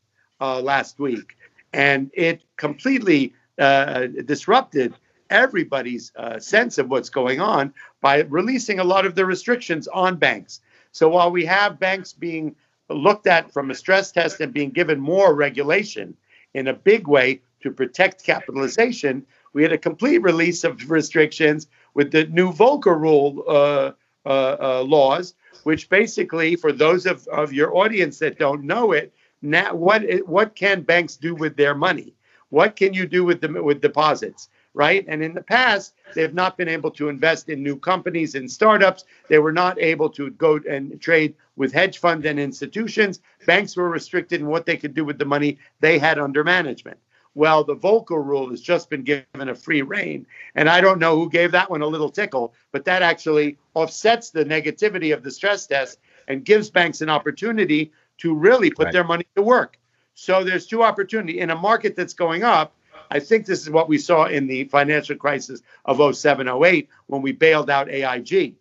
uh, 0.42 0.60
last 0.60 1.00
week, 1.00 1.38
and 1.74 2.12
it 2.14 2.44
completely 2.58 3.34
uh, 3.58 4.08
disrupted 4.26 4.94
everybody's 5.30 6.12
uh, 6.16 6.40
sense 6.40 6.78
of 6.78 6.90
what's 6.90 7.10
going 7.10 7.42
on 7.42 7.74
by 8.02 8.22
releasing 8.22 8.80
a 8.80 8.84
lot 8.84 9.06
of 9.06 9.16
the 9.16 9.26
restrictions 9.26 9.88
on 9.88 10.18
banks. 10.18 10.62
So 10.92 11.10
while 11.10 11.32
we 11.32 11.46
have 11.46 11.80
banks 11.80 12.14
being 12.14 12.56
looked 12.90 13.28
at 13.28 13.52
from 13.52 13.72
a 13.72 13.76
stress 13.76 14.12
test 14.12 14.40
and 14.40 14.54
being 14.54 14.70
given 14.70 15.00
more 15.00 15.34
regulation 15.34 16.16
in 16.54 16.68
a 16.68 16.74
big 16.74 17.08
way 17.08 17.42
to 17.62 17.72
protect 17.72 18.24
capitalization, 18.24 19.26
we 19.54 19.64
had 19.64 19.74
a 19.74 19.78
complete 19.78 20.20
release 20.20 20.64
of 20.64 20.90
restrictions 20.90 21.68
with 21.94 22.12
the 22.12 22.26
new 22.26 22.52
Volcker 22.52 23.00
rule 23.00 23.44
uh, 23.48 23.92
uh, 24.26 24.58
uh, 24.60 24.84
laws, 24.84 25.34
which 25.64 25.90
basically, 25.90 26.56
for 26.56 26.72
those 26.72 27.06
of, 27.06 27.28
of 27.28 27.54
your 27.54 27.76
audience 27.76 28.20
that 28.20 28.38
don't 28.38 28.64
know 28.64 28.92
it, 28.92 29.14
now 29.42 29.74
what 29.76 30.04
what 30.26 30.56
can 30.56 30.82
banks 30.82 31.16
do 31.16 31.36
with 31.36 31.56
their 31.56 31.76
money? 31.76 32.14
What 32.50 32.76
can 32.76 32.94
you 32.94 33.06
do 33.06 33.24
with 33.24 33.42
them 33.42 33.62
with 33.64 33.82
deposits? 33.82 34.50
Right? 34.76 35.06
And 35.08 35.24
in 35.24 35.34
the 35.34 35.42
past, 35.42 35.96
they 36.14 36.22
have 36.22 36.34
not 36.34 36.58
been 36.58 36.68
able 36.68 36.92
to 36.92 37.10
invest 37.10 37.50
in 37.50 37.64
new 37.64 37.78
companies 37.78 38.36
and 38.36 38.52
startups. 38.52 39.06
They 39.30 39.40
were 39.40 39.54
not 39.54 39.80
able 39.80 40.10
to 40.12 40.30
go 40.32 40.60
and 40.70 41.02
trade 41.02 41.34
with 41.56 41.72
hedge 41.72 41.98
funds 41.98 42.26
and 42.26 42.40
institutions. 42.40 43.22
Banks 43.48 43.76
were 43.76 43.90
restricted 43.90 44.42
in 44.42 44.48
what 44.48 44.66
they 44.66 44.78
could 44.78 44.94
do 44.94 45.06
with 45.06 45.18
the 45.18 45.26
money 45.26 45.58
they 45.80 45.98
had 45.98 46.20
under 46.20 46.44
management. 46.44 47.00
Well, 47.36 47.64
the 47.64 47.76
Volcker 47.76 48.24
rule 48.24 48.50
has 48.50 48.62
just 48.62 48.90
been 48.90 49.04
given 49.04 49.26
a 49.50 49.56
free 49.56 49.82
rein. 49.82 50.26
And 50.56 50.70
I 50.70 50.82
don't 50.82 51.00
know 51.00 51.16
who 51.18 51.30
gave 51.30 51.52
that 51.54 51.70
one 51.70 51.82
a 51.82 51.88
little 51.88 52.10
tickle, 52.10 52.54
but 52.72 52.86
that 52.86 53.02
actually 53.02 53.58
offsets 53.74 54.30
the 54.30 54.46
negativity 54.46 55.14
of 55.14 55.24
the 55.24 55.32
stress 55.32 55.66
test 55.66 56.00
and 56.28 56.46
gives 56.46 56.70
banks 56.70 57.02
an 57.02 57.10
opportunity 57.10 57.92
to 58.18 58.34
really 58.34 58.72
put 58.72 58.86
right. 58.86 58.94
their 58.94 59.04
money 59.04 59.26
to 59.36 59.42
work. 59.42 59.78
So 60.16 60.44
there's 60.44 60.66
two 60.66 60.84
opportunity 60.84 61.40
in 61.40 61.50
a 61.50 61.56
market 61.56 61.96
that's 61.96 62.14
going 62.14 62.44
up 62.44 62.74
I 63.10 63.20
think 63.20 63.46
this 63.46 63.62
is 63.62 63.70
what 63.70 63.90
we 63.90 63.98
saw 63.98 64.26
in 64.26 64.48
the 64.48 64.66
financial 64.66 65.16
crisis 65.16 65.62
of 65.86 66.16
07, 66.16 66.48
08 66.48 66.90
when 67.08 67.22
we 67.22 67.32
bailed 67.32 67.70
out 67.70 67.90
AIG. 67.90 68.56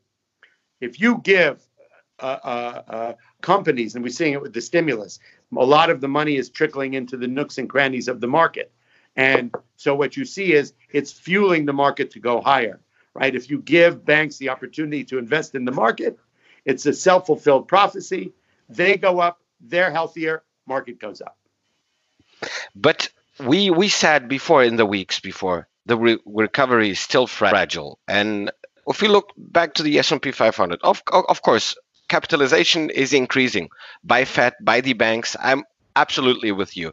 If 0.81 1.01
you 1.01 1.21
give 1.23 1.63
uh, 2.21 2.39
uh, 2.45 2.83
uh, 2.89 3.13
companies, 3.41 3.95
and 3.95 4.05
we're 4.05 4.11
seeing 4.11 4.33
it 4.33 4.43
with 4.43 4.53
the 4.53 4.61
stimulus, 4.61 5.19
a 5.57 5.65
lot 5.65 5.91
of 5.91 6.01
the 6.01 6.09
money 6.09 6.37
is 6.37 6.51
trickling 6.51 6.95
into 6.95 7.17
the 7.17 7.29
nooks 7.29 7.59
and 7.59 7.69
crannies 7.69 8.09
of 8.09 8.21
the 8.21 8.27
market. 8.27 8.73
And 9.17 9.55
so 9.77 9.95
what 9.95 10.17
you 10.17 10.25
see 10.25 10.53
is 10.53 10.75
it's 10.91 11.13
fueling 11.13 11.67
the 11.67 11.73
market 11.73 12.11
to 12.13 12.19
go 12.19 12.41
higher, 12.41 12.81
right? 13.15 13.35
If 13.35 13.51
you 13.51 13.61
give 13.61 14.05
banks 14.05 14.39
the 14.39 14.49
opportunity 14.49 15.05
to 15.05 15.19
invest 15.19 15.55
in 15.55 15.65
the 15.65 15.73
market, 15.73 16.19
it's 16.65 16.87
a 16.87 16.93
self 16.93 17.27
fulfilled 17.27 17.69
prophecy. 17.69 18.33
They 18.69 18.97
go 18.97 19.21
up, 19.21 19.41
they're 19.61 19.91
healthier, 19.91 20.43
market 20.67 20.99
goes 20.99 21.21
up. 21.21 21.37
But 22.75 23.11
we 23.41 23.71
we 23.71 23.88
said 23.88 24.29
before 24.29 24.62
in 24.62 24.76
the 24.76 24.87
weeks 24.87 25.21
before 25.21 25.69
the 25.87 25.97
re- 25.97 26.19
recovery 26.25 26.91
is 26.91 27.00
still 27.00 27.26
fragile. 27.26 27.99
And 28.09 28.50
if 28.87 29.03
we 29.03 29.09
look 29.09 29.33
back 29.37 29.75
to 29.75 29.83
the 29.83 29.99
S&P 29.99 30.31
500 30.31 30.81
of, 30.83 31.03
of 31.12 31.43
course 31.43 31.75
capitalization 32.09 32.91
is 32.91 33.12
increasing 33.12 33.69
by 34.03 34.25
Fed 34.25 34.55
by 34.61 34.81
the 34.81 34.93
banks. 34.93 35.37
I'm 35.41 35.64
absolutely 35.97 36.53
with 36.53 36.76
you. 36.76 36.93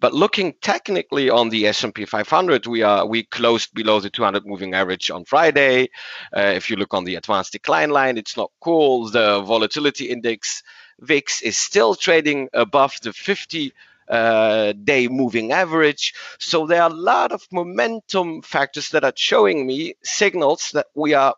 But 0.00 0.14
looking 0.14 0.54
technically 0.60 1.28
on 1.30 1.50
the 1.50 1.66
S&P 1.66 2.04
500 2.04 2.66
we 2.66 2.82
are 2.82 3.06
we 3.06 3.24
closed 3.24 3.74
below 3.74 4.00
the 4.00 4.10
200 4.10 4.46
moving 4.46 4.74
average 4.74 5.10
on 5.10 5.24
Friday. 5.24 5.90
Uh, 6.34 6.52
if 6.54 6.70
you 6.70 6.76
look 6.76 6.94
on 6.94 7.04
the 7.04 7.16
advanced 7.16 7.52
decline 7.52 7.90
line 7.90 8.16
it's 8.16 8.36
not 8.36 8.50
cool. 8.60 9.10
The 9.10 9.40
volatility 9.42 10.06
index 10.06 10.62
VIX 11.00 11.42
is 11.42 11.56
still 11.56 11.94
trading 11.94 12.48
above 12.52 12.94
the 13.02 13.12
50 13.12 13.72
uh, 14.10 14.72
day 14.72 15.08
moving 15.08 15.52
average. 15.52 16.14
So 16.38 16.66
there 16.66 16.82
are 16.82 16.90
a 16.90 16.94
lot 16.94 17.32
of 17.32 17.46
momentum 17.52 18.42
factors 18.42 18.90
that 18.90 19.04
are 19.04 19.12
showing 19.16 19.66
me 19.66 19.94
signals 20.02 20.70
that 20.72 20.86
we 20.94 21.14
are 21.14 21.34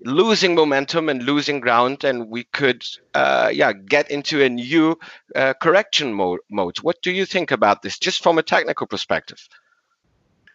losing 0.00 0.54
momentum 0.54 1.08
and 1.08 1.22
losing 1.22 1.60
ground 1.60 2.04
and 2.04 2.28
we 2.28 2.44
could 2.44 2.84
uh, 3.14 3.50
yeah 3.52 3.72
get 3.72 4.10
into 4.10 4.42
a 4.42 4.48
new 4.48 4.98
uh, 5.34 5.54
correction 5.54 6.12
mode 6.12 6.40
mode. 6.50 6.76
What 6.78 7.00
do 7.02 7.10
you 7.10 7.24
think 7.24 7.50
about 7.50 7.82
this 7.82 7.98
just 7.98 8.22
from 8.22 8.38
a 8.38 8.42
technical 8.42 8.86
perspective? 8.86 9.48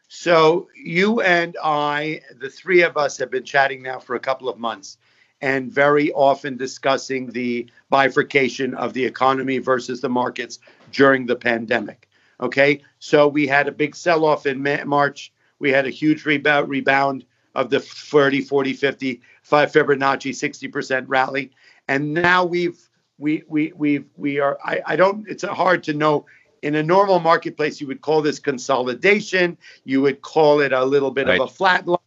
So 0.07 0.67
you 0.75 1.21
and 1.21 1.57
i 1.63 2.21
the 2.39 2.49
three 2.49 2.83
of 2.83 2.97
us 2.97 3.17
have 3.17 3.31
been 3.31 3.45
chatting 3.45 3.81
now 3.81 3.99
for 3.99 4.15
a 4.15 4.19
couple 4.19 4.49
of 4.49 4.59
months 4.59 4.97
and 5.41 5.71
very 5.71 6.11
often 6.11 6.55
discussing 6.55 7.31
the 7.31 7.67
bifurcation 7.89 8.75
of 8.75 8.93
the 8.93 9.05
economy 9.05 9.57
versus 9.57 10.01
the 10.01 10.09
markets 10.09 10.59
during 10.91 11.25
the 11.25 11.35
pandemic. 11.35 12.07
Okay, 12.39 12.81
so 12.99 13.27
we 13.27 13.47
had 13.47 13.67
a 13.67 13.71
big 13.71 13.95
sell 13.95 14.25
off 14.25 14.45
in 14.45 14.61
March. 14.85 15.31
We 15.59 15.71
had 15.71 15.85
a 15.85 15.91
huge 15.91 16.25
rebound, 16.25 16.69
rebound 16.69 17.25
of 17.53 17.69
the 17.69 17.79
30, 17.79 18.41
40, 18.41 18.73
50, 18.73 19.21
5 19.43 19.71
Fibonacci 19.71 20.31
60% 20.31 21.05
rally. 21.07 21.51
And 21.87 22.13
now 22.13 22.43
we've, 22.45 22.79
we, 23.19 23.43
we, 23.47 23.73
we 23.75 24.05
we 24.17 24.39
are, 24.39 24.57
I, 24.63 24.81
I 24.85 24.95
don't, 24.95 25.27
it's 25.27 25.43
hard 25.43 25.83
to 25.83 25.93
know. 25.93 26.25
In 26.63 26.75
a 26.75 26.83
normal 26.83 27.19
marketplace, 27.19 27.81
you 27.81 27.87
would 27.87 28.01
call 28.01 28.21
this 28.21 28.37
consolidation. 28.37 29.57
You 29.83 30.01
would 30.01 30.21
call 30.21 30.61
it 30.61 30.71
a 30.71 30.85
little 30.85 31.09
bit 31.09 31.25
right. 31.25 31.41
of 31.41 31.49
a 31.49 31.51
flat 31.51 31.87
line 31.87 31.97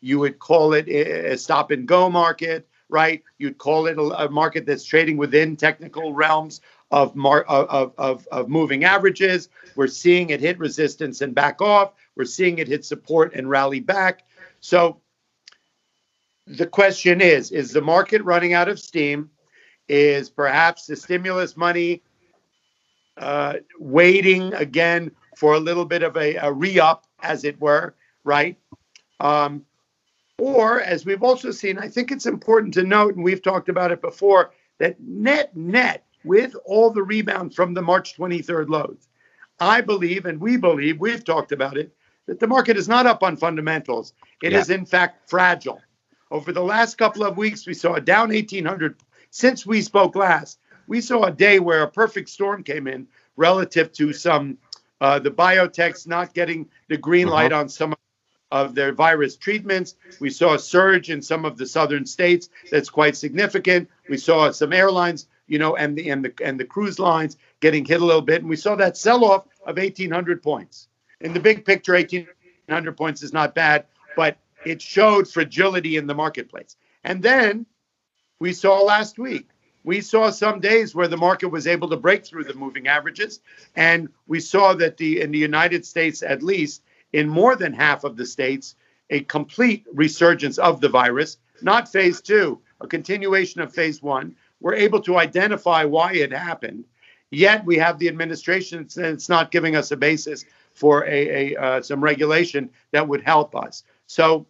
you 0.00 0.18
would 0.18 0.38
call 0.38 0.72
it 0.72 0.88
a 0.88 1.36
stop 1.36 1.70
and 1.70 1.86
go 1.86 2.10
market, 2.10 2.68
right? 2.88 3.22
You'd 3.38 3.58
call 3.58 3.86
it 3.86 3.98
a, 3.98 4.28
market 4.28 4.66
that's 4.66 4.84
trading 4.84 5.16
within 5.16 5.56
technical 5.56 6.12
realms 6.12 6.60
of, 6.90 7.14
mar- 7.16 7.44
of, 7.44 7.92
of, 7.98 8.28
of 8.30 8.48
moving 8.48 8.84
averages. 8.84 9.48
We're 9.74 9.88
seeing 9.88 10.30
it 10.30 10.40
hit 10.40 10.58
resistance 10.58 11.20
and 11.20 11.34
back 11.34 11.60
off. 11.60 11.92
We're 12.16 12.24
seeing 12.24 12.58
it 12.58 12.68
hit 12.68 12.84
support 12.84 13.34
and 13.34 13.50
rally 13.50 13.80
back. 13.80 14.24
So 14.60 15.00
the 16.46 16.66
question 16.66 17.20
is 17.20 17.50
is 17.50 17.72
the 17.72 17.80
market 17.80 18.22
running 18.22 18.54
out 18.54 18.68
of 18.68 18.78
steam? 18.78 19.30
Is 19.88 20.30
perhaps 20.30 20.86
the 20.86 20.96
stimulus 20.96 21.56
money 21.56 22.02
uh, 23.16 23.54
waiting 23.78 24.52
again 24.54 25.12
for 25.36 25.54
a 25.54 25.60
little 25.60 25.84
bit 25.84 26.02
of 26.02 26.16
a, 26.16 26.34
a 26.36 26.52
re 26.52 26.80
up, 26.80 27.06
as 27.22 27.44
it 27.44 27.60
were, 27.60 27.94
right? 28.24 28.58
Um, 29.20 29.64
or, 30.38 30.80
as 30.80 31.06
we've 31.06 31.22
also 31.22 31.50
seen, 31.50 31.78
I 31.78 31.88
think 31.88 32.10
it's 32.10 32.26
important 32.26 32.74
to 32.74 32.82
note, 32.82 33.14
and 33.14 33.24
we've 33.24 33.42
talked 33.42 33.68
about 33.68 33.92
it 33.92 34.00
before, 34.00 34.52
that 34.78 35.00
net 35.00 35.56
net, 35.56 36.04
with 36.26 36.54
all 36.64 36.90
the 36.90 37.02
rebound 37.02 37.54
from 37.54 37.72
the 37.72 37.82
March 37.82 38.16
23rd 38.16 38.68
lows, 38.68 39.08
I 39.58 39.80
believe, 39.80 40.26
and 40.26 40.40
we 40.40 40.56
believe, 40.56 41.00
we've 41.00 41.24
talked 41.24 41.52
about 41.52 41.76
it, 41.76 41.94
that 42.26 42.40
the 42.40 42.46
market 42.46 42.76
is 42.76 42.88
not 42.88 43.06
up 43.06 43.22
on 43.22 43.36
fundamentals. 43.36 44.12
It 44.42 44.52
yeah. 44.52 44.58
is, 44.58 44.70
in 44.70 44.84
fact, 44.84 45.30
fragile. 45.30 45.80
Over 46.30 46.52
the 46.52 46.62
last 46.62 46.98
couple 46.98 47.24
of 47.24 47.36
weeks, 47.36 47.66
we 47.66 47.74
saw 47.74 47.94
a 47.94 48.00
down 48.00 48.30
1800. 48.30 48.96
Since 49.30 49.64
we 49.64 49.80
spoke 49.80 50.16
last, 50.16 50.58
we 50.88 51.00
saw 51.00 51.24
a 51.24 51.32
day 51.32 51.60
where 51.60 51.82
a 51.82 51.90
perfect 51.90 52.28
storm 52.28 52.62
came 52.64 52.86
in 52.86 53.06
relative 53.36 53.92
to 53.92 54.12
some 54.12 54.58
uh, 55.00 55.18
the 55.18 55.30
biotechs 55.30 56.06
not 56.06 56.32
getting 56.32 56.68
the 56.88 56.96
green 56.96 57.28
light 57.28 57.52
uh-huh. 57.52 57.62
on 57.62 57.68
some 57.68 57.94
of 58.50 58.74
their 58.74 58.92
virus 58.92 59.36
treatments. 59.36 59.96
We 60.20 60.30
saw 60.30 60.54
a 60.54 60.58
surge 60.58 61.10
in 61.10 61.20
some 61.20 61.44
of 61.44 61.58
the 61.58 61.66
southern 61.66 62.06
states 62.06 62.48
that's 62.70 62.88
quite 62.88 63.16
significant. 63.16 63.90
We 64.08 64.16
saw 64.16 64.50
some 64.52 64.72
airlines, 64.72 65.26
you 65.46 65.58
know, 65.58 65.76
and 65.76 65.96
the 65.96 66.10
and 66.10 66.24
the 66.24 66.32
and 66.42 66.58
the 66.58 66.64
cruise 66.64 66.98
lines 66.98 67.36
getting 67.60 67.84
hit 67.84 68.00
a 68.00 68.04
little 68.04 68.22
bit, 68.22 68.40
and 68.40 68.50
we 68.50 68.56
saw 68.56 68.74
that 68.76 68.96
sell-off 68.96 69.46
of 69.64 69.76
1,800 69.76 70.42
points. 70.42 70.88
In 71.20 71.32
the 71.32 71.40
big 71.40 71.64
picture, 71.64 71.94
1,800 71.94 72.96
points 72.96 73.22
is 73.22 73.32
not 73.32 73.54
bad, 73.54 73.86
but 74.16 74.36
it 74.64 74.82
showed 74.82 75.28
fragility 75.28 75.96
in 75.96 76.06
the 76.06 76.14
marketplace. 76.14 76.76
And 77.04 77.22
then 77.22 77.66
we 78.38 78.52
saw 78.52 78.80
last 78.82 79.18
week. 79.18 79.48
We 79.84 80.00
saw 80.00 80.30
some 80.30 80.58
days 80.58 80.94
where 80.96 81.06
the 81.06 81.16
market 81.16 81.46
was 81.46 81.68
able 81.68 81.88
to 81.90 81.96
break 81.96 82.26
through 82.26 82.44
the 82.44 82.54
moving 82.54 82.88
averages, 82.88 83.40
and 83.76 84.08
we 84.26 84.40
saw 84.40 84.74
that 84.74 84.96
the 84.96 85.20
in 85.20 85.30
the 85.30 85.38
United 85.38 85.86
States, 85.86 86.22
at 86.22 86.42
least, 86.42 86.82
in 87.12 87.28
more 87.28 87.54
than 87.54 87.72
half 87.72 88.02
of 88.02 88.16
the 88.16 88.26
states 88.26 88.74
a 89.10 89.20
complete 89.20 89.86
resurgence 89.92 90.58
of 90.58 90.80
the 90.80 90.88
virus, 90.88 91.38
not 91.62 91.90
phase 91.90 92.20
two, 92.20 92.60
a 92.80 92.86
continuation 92.86 93.60
of 93.60 93.72
phase 93.72 94.02
one. 94.02 94.34
We're 94.66 94.74
able 94.74 95.00
to 95.02 95.16
identify 95.16 95.84
why 95.84 96.14
it 96.14 96.32
happened. 96.32 96.86
Yet 97.30 97.64
we 97.64 97.76
have 97.76 98.00
the 98.00 98.08
administration 98.08 98.88
it's 98.96 99.28
not 99.28 99.52
giving 99.52 99.76
us 99.76 99.92
a 99.92 99.96
basis 99.96 100.44
for 100.74 101.04
a, 101.04 101.54
a 101.54 101.56
uh, 101.56 101.82
some 101.82 102.02
regulation 102.02 102.70
that 102.90 103.06
would 103.06 103.22
help 103.22 103.54
us. 103.54 103.84
So 104.08 104.48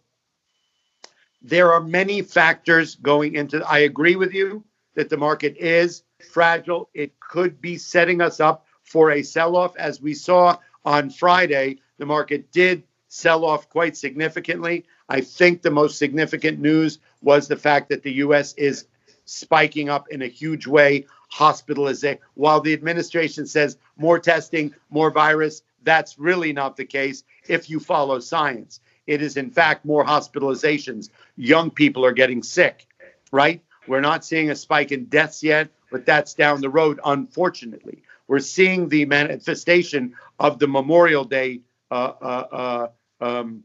there 1.43 1.71
are 1.71 1.81
many 1.81 2.23
factors 2.23 2.95
going 2.95 3.35
into. 3.35 3.63
I 3.63 3.81
agree 3.91 4.15
with 4.15 4.33
you 4.33 4.63
that 4.95 5.09
the 5.09 5.17
market 5.17 5.55
is 5.55 6.01
fragile. 6.31 6.89
It 6.95 7.19
could 7.19 7.61
be 7.61 7.77
setting 7.77 8.19
us 8.19 8.39
up 8.39 8.65
for 8.81 9.11
a 9.11 9.21
sell-off, 9.21 9.75
as 9.75 10.01
we 10.01 10.15
saw 10.15 10.57
on 10.83 11.11
Friday. 11.11 11.77
The 11.99 12.07
market 12.07 12.51
did 12.51 12.81
sell 13.07 13.45
off 13.45 13.69
quite 13.69 13.95
significantly. 13.95 14.87
I 15.09 15.21
think 15.21 15.61
the 15.61 15.69
most 15.69 15.99
significant 15.99 16.59
news 16.59 16.97
was 17.21 17.47
the 17.47 17.55
fact 17.55 17.89
that 17.89 18.01
the 18.01 18.13
U.S. 18.13 18.55
is 18.55 18.87
spiking 19.27 19.89
up 19.89 20.07
in 20.09 20.21
a 20.21 20.27
huge 20.27 20.65
way 20.65 21.05
hospitalization. 21.29 22.19
While 22.33 22.61
the 22.61 22.73
administration 22.73 23.45
says 23.45 23.77
more 23.97 24.19
testing, 24.19 24.73
more 24.89 25.11
virus, 25.11 25.61
that's 25.83 26.17
really 26.17 26.53
not 26.53 26.75
the 26.75 26.85
case 26.85 27.23
if 27.47 27.69
you 27.69 27.79
follow 27.79 28.19
science. 28.19 28.79
It 29.05 29.21
is, 29.21 29.37
in 29.37 29.51
fact, 29.51 29.85
more 29.85 30.03
hospitalizations. 30.03 31.09
Young 31.35 31.69
people 31.69 32.05
are 32.05 32.11
getting 32.11 32.43
sick, 32.43 32.87
right? 33.31 33.61
We're 33.87 34.01
not 34.01 34.25
seeing 34.25 34.49
a 34.49 34.55
spike 34.55 34.91
in 34.91 35.05
deaths 35.05 35.43
yet, 35.43 35.69
but 35.91 36.05
that's 36.05 36.33
down 36.33 36.61
the 36.61 36.69
road, 36.69 36.99
unfortunately. 37.05 38.03
We're 38.27 38.39
seeing 38.39 38.89
the 38.89 39.05
manifestation 39.05 40.13
of 40.39 40.59
the 40.59 40.67
Memorial 40.67 41.23
Day 41.23 41.61
uh, 41.89 42.13
uh, 42.21 42.89
uh, 43.21 43.25
um, 43.25 43.63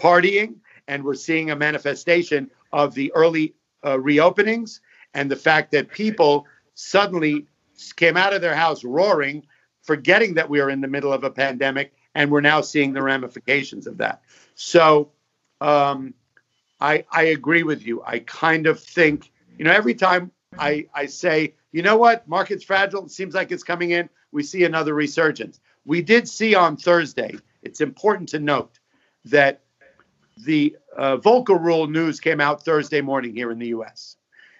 partying, 0.00 0.56
and 0.86 1.02
we're 1.02 1.14
seeing 1.14 1.50
a 1.50 1.56
manifestation 1.56 2.50
of 2.72 2.94
the 2.94 3.12
early 3.12 3.54
uh, 3.82 3.96
reopenings 3.96 4.80
and 5.16 5.30
the 5.30 5.36
fact 5.36 5.72
that 5.72 5.88
people 5.90 6.46
suddenly 6.74 7.46
came 7.96 8.18
out 8.18 8.34
of 8.34 8.42
their 8.42 8.54
house 8.54 8.84
roaring, 8.84 9.46
forgetting 9.82 10.34
that 10.34 10.48
we 10.48 10.60
are 10.60 10.68
in 10.68 10.82
the 10.82 10.88
middle 10.88 11.10
of 11.10 11.24
a 11.24 11.30
pandemic, 11.30 11.94
and 12.14 12.30
we're 12.30 12.42
now 12.42 12.60
seeing 12.60 12.92
the 12.92 13.02
ramifications 13.02 13.86
of 13.86 13.96
that. 13.96 14.20
So 14.56 15.10
um, 15.62 16.12
I, 16.80 17.06
I 17.10 17.22
agree 17.24 17.62
with 17.62 17.86
you. 17.86 18.02
I 18.06 18.18
kind 18.20 18.66
of 18.66 18.78
think, 18.78 19.32
you 19.58 19.64
know, 19.64 19.72
every 19.72 19.94
time 19.94 20.32
I, 20.58 20.86
I 20.94 21.06
say, 21.06 21.54
you 21.72 21.80
know 21.80 21.96
what, 21.96 22.28
market's 22.28 22.64
fragile, 22.64 23.06
it 23.06 23.10
seems 23.10 23.34
like 23.34 23.50
it's 23.50 23.62
coming 23.62 23.92
in, 23.92 24.10
we 24.32 24.42
see 24.42 24.64
another 24.64 24.92
resurgence. 24.92 25.60
We 25.86 26.02
did 26.02 26.28
see 26.28 26.54
on 26.54 26.76
Thursday, 26.76 27.38
it's 27.62 27.80
important 27.80 28.28
to 28.30 28.38
note 28.38 28.78
that 29.24 29.62
the 30.44 30.76
uh, 30.94 31.16
Volcker 31.16 31.58
rule 31.58 31.86
news 31.86 32.20
came 32.20 32.40
out 32.40 32.62
Thursday 32.62 33.00
morning 33.00 33.34
here 33.34 33.50
in 33.50 33.58
the 33.58 33.68
US 33.68 34.15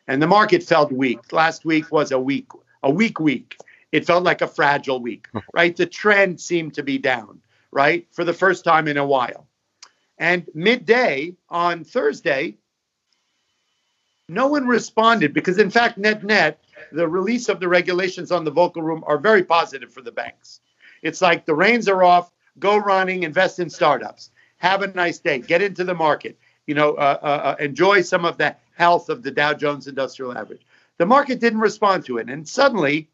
and 0.09 0.23
the 0.23 0.27
market 0.27 0.63
felt 0.63 0.93
weak. 0.93 1.33
Last 1.33 1.65
week 1.65 1.91
was 1.91 2.13
a 2.13 2.19
weak, 2.19 2.49
a 2.83 2.91
weak 2.91 3.19
week. 3.21 3.57
It 3.93 4.07
felt 4.07 4.25
like 4.25 4.43
a 4.43 4.47
fragile 4.47 5.01
week, 5.01 5.29
right? 5.53 5.75
The 5.75 5.87
trend 5.87 6.41
seemed 6.41 6.75
to 6.75 6.83
be 6.83 6.99
down, 6.99 7.41
right, 7.71 8.07
for 8.13 8.25
the 8.25 8.33
first 8.33 8.65
time 8.65 8.89
in 8.89 8.97
a 8.97 9.07
while. 9.07 9.47
And 10.19 10.47
midday 10.55 11.35
on 11.49 11.85
Thursday, 11.85 12.57
no 14.29 14.49
one 14.49 14.67
responded 14.67 15.33
because, 15.33 15.59
in 15.59 15.71
fact, 15.71 15.99
net 15.99 16.25
net, 16.25 16.61
the 16.93 17.07
release 17.07 17.49
of 17.49 17.61
the 17.61 17.69
regulations 17.69 18.33
on 18.33 18.45
the 18.45 18.53
Volcker 18.53 18.83
rule 18.83 19.03
are 19.07 19.19
very 19.19 19.45
positive 19.45 19.93
for 19.93 20.03
the 20.03 20.13
banks. 20.13 20.61
It's 21.03 21.23
like 21.23 21.47
the 21.47 21.55
reins 21.55 21.89
are 21.89 22.03
off, 22.03 22.33
go 22.59 22.77
running, 22.77 23.23
invest 23.23 23.61
in 23.61 23.71
startups, 23.71 24.31
have 24.59 24.83
a 24.83 24.89
nice 24.89 25.19
day, 25.19 25.39
get 25.39 25.63
into 25.63 25.85
the 25.85 25.95
market, 25.95 26.39
you 26.67 26.75
know, 26.75 26.95
uh, 26.95 27.19
uh, 27.23 27.27
uh 27.27 27.57
enjoy 27.61 28.03
some 28.03 28.25
of 28.25 28.39
that 28.39 28.61
health 28.77 29.09
of 29.09 29.23
the 29.23 29.31
Dow 29.31 29.55
Jones 29.55 29.87
Industrial 29.87 30.37
Average. 30.37 30.67
The 30.99 31.07
market 31.07 31.41
didn't 31.41 31.61
respond 31.61 32.05
to 32.07 32.19
it, 32.19 32.29
and 32.29 32.47
suddenly, 32.47 33.09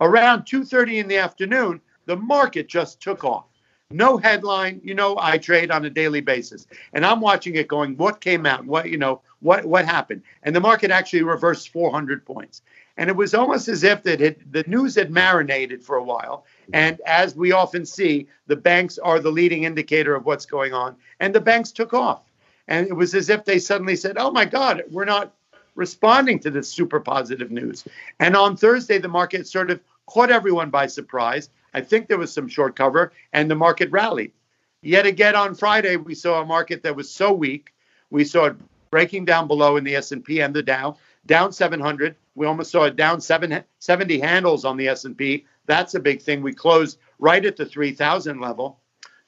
around 0.00 0.44
2:30 0.44 0.98
in 0.98 1.08
the 1.08 1.16
afternoon, 1.16 1.80
the 2.06 2.16
market 2.16 2.68
just 2.68 3.00
took 3.00 3.24
off. 3.24 3.46
No 3.90 4.16
headline, 4.16 4.80
you 4.82 4.94
know, 4.94 5.16
I 5.18 5.36
trade 5.36 5.70
on 5.70 5.84
a 5.84 5.90
daily 5.90 6.20
basis, 6.20 6.66
and 6.92 7.04
I'm 7.04 7.20
watching 7.20 7.56
it 7.56 7.68
going, 7.68 7.96
what 7.96 8.20
came 8.20 8.46
out, 8.46 8.64
what 8.64 8.88
you 8.90 8.96
know, 8.96 9.20
what 9.40 9.64
what 9.64 9.84
happened, 9.84 10.22
and 10.42 10.54
the 10.54 10.60
market 10.60 10.90
actually 10.90 11.22
reversed 11.22 11.70
400 11.70 12.24
points, 12.24 12.62
and 12.96 13.10
it 13.10 13.16
was 13.16 13.34
almost 13.34 13.68
as 13.68 13.84
if 13.84 14.02
that 14.02 14.20
it, 14.20 14.52
the 14.52 14.64
news 14.66 14.94
had 14.94 15.10
marinated 15.10 15.82
for 15.82 15.96
a 15.96 16.04
while, 16.04 16.46
and 16.72 17.00
as 17.06 17.36
we 17.36 17.52
often 17.52 17.84
see, 17.84 18.28
the 18.46 18.56
banks 18.56 18.98
are 18.98 19.18
the 19.18 19.32
leading 19.32 19.64
indicator 19.64 20.14
of 20.14 20.24
what's 20.24 20.46
going 20.46 20.72
on, 20.72 20.96
and 21.20 21.34
the 21.34 21.40
banks 21.40 21.70
took 21.70 21.92
off. 21.92 22.22
And 22.72 22.88
it 22.88 22.94
was 22.94 23.14
as 23.14 23.28
if 23.28 23.44
they 23.44 23.58
suddenly 23.58 23.94
said, 23.96 24.16
oh 24.16 24.30
my 24.30 24.46
God, 24.46 24.82
we're 24.90 25.04
not 25.04 25.34
responding 25.74 26.38
to 26.38 26.50
this 26.50 26.70
super 26.70 27.00
positive 27.00 27.50
news. 27.50 27.86
And 28.18 28.34
on 28.34 28.56
Thursday, 28.56 28.96
the 28.96 29.08
market 29.08 29.46
sort 29.46 29.70
of 29.70 29.78
caught 30.06 30.30
everyone 30.30 30.70
by 30.70 30.86
surprise. 30.86 31.50
I 31.74 31.82
think 31.82 32.08
there 32.08 32.16
was 32.16 32.32
some 32.32 32.48
short 32.48 32.74
cover, 32.74 33.12
and 33.34 33.50
the 33.50 33.54
market 33.54 33.90
rallied. 33.90 34.32
Yet 34.80 35.04
again 35.04 35.36
on 35.36 35.54
Friday, 35.54 35.96
we 35.96 36.14
saw 36.14 36.40
a 36.40 36.46
market 36.46 36.82
that 36.82 36.96
was 36.96 37.10
so 37.10 37.30
weak. 37.30 37.74
We 38.08 38.24
saw 38.24 38.46
it 38.46 38.56
breaking 38.90 39.26
down 39.26 39.48
below 39.48 39.76
in 39.76 39.84
the 39.84 39.96
S&P 39.96 40.40
and 40.40 40.54
the 40.54 40.62
Dow, 40.62 40.96
down 41.26 41.52
700. 41.52 42.16
We 42.36 42.46
almost 42.46 42.70
saw 42.70 42.84
it 42.84 42.96
down 42.96 43.20
seven, 43.20 43.62
70 43.80 44.18
handles 44.18 44.64
on 44.64 44.78
the 44.78 44.88
S&P. 44.88 45.44
That's 45.66 45.94
a 45.94 46.00
big 46.00 46.22
thing. 46.22 46.40
We 46.40 46.54
closed 46.54 46.96
right 47.18 47.44
at 47.44 47.58
the 47.58 47.66
3,000 47.66 48.40
level. 48.40 48.80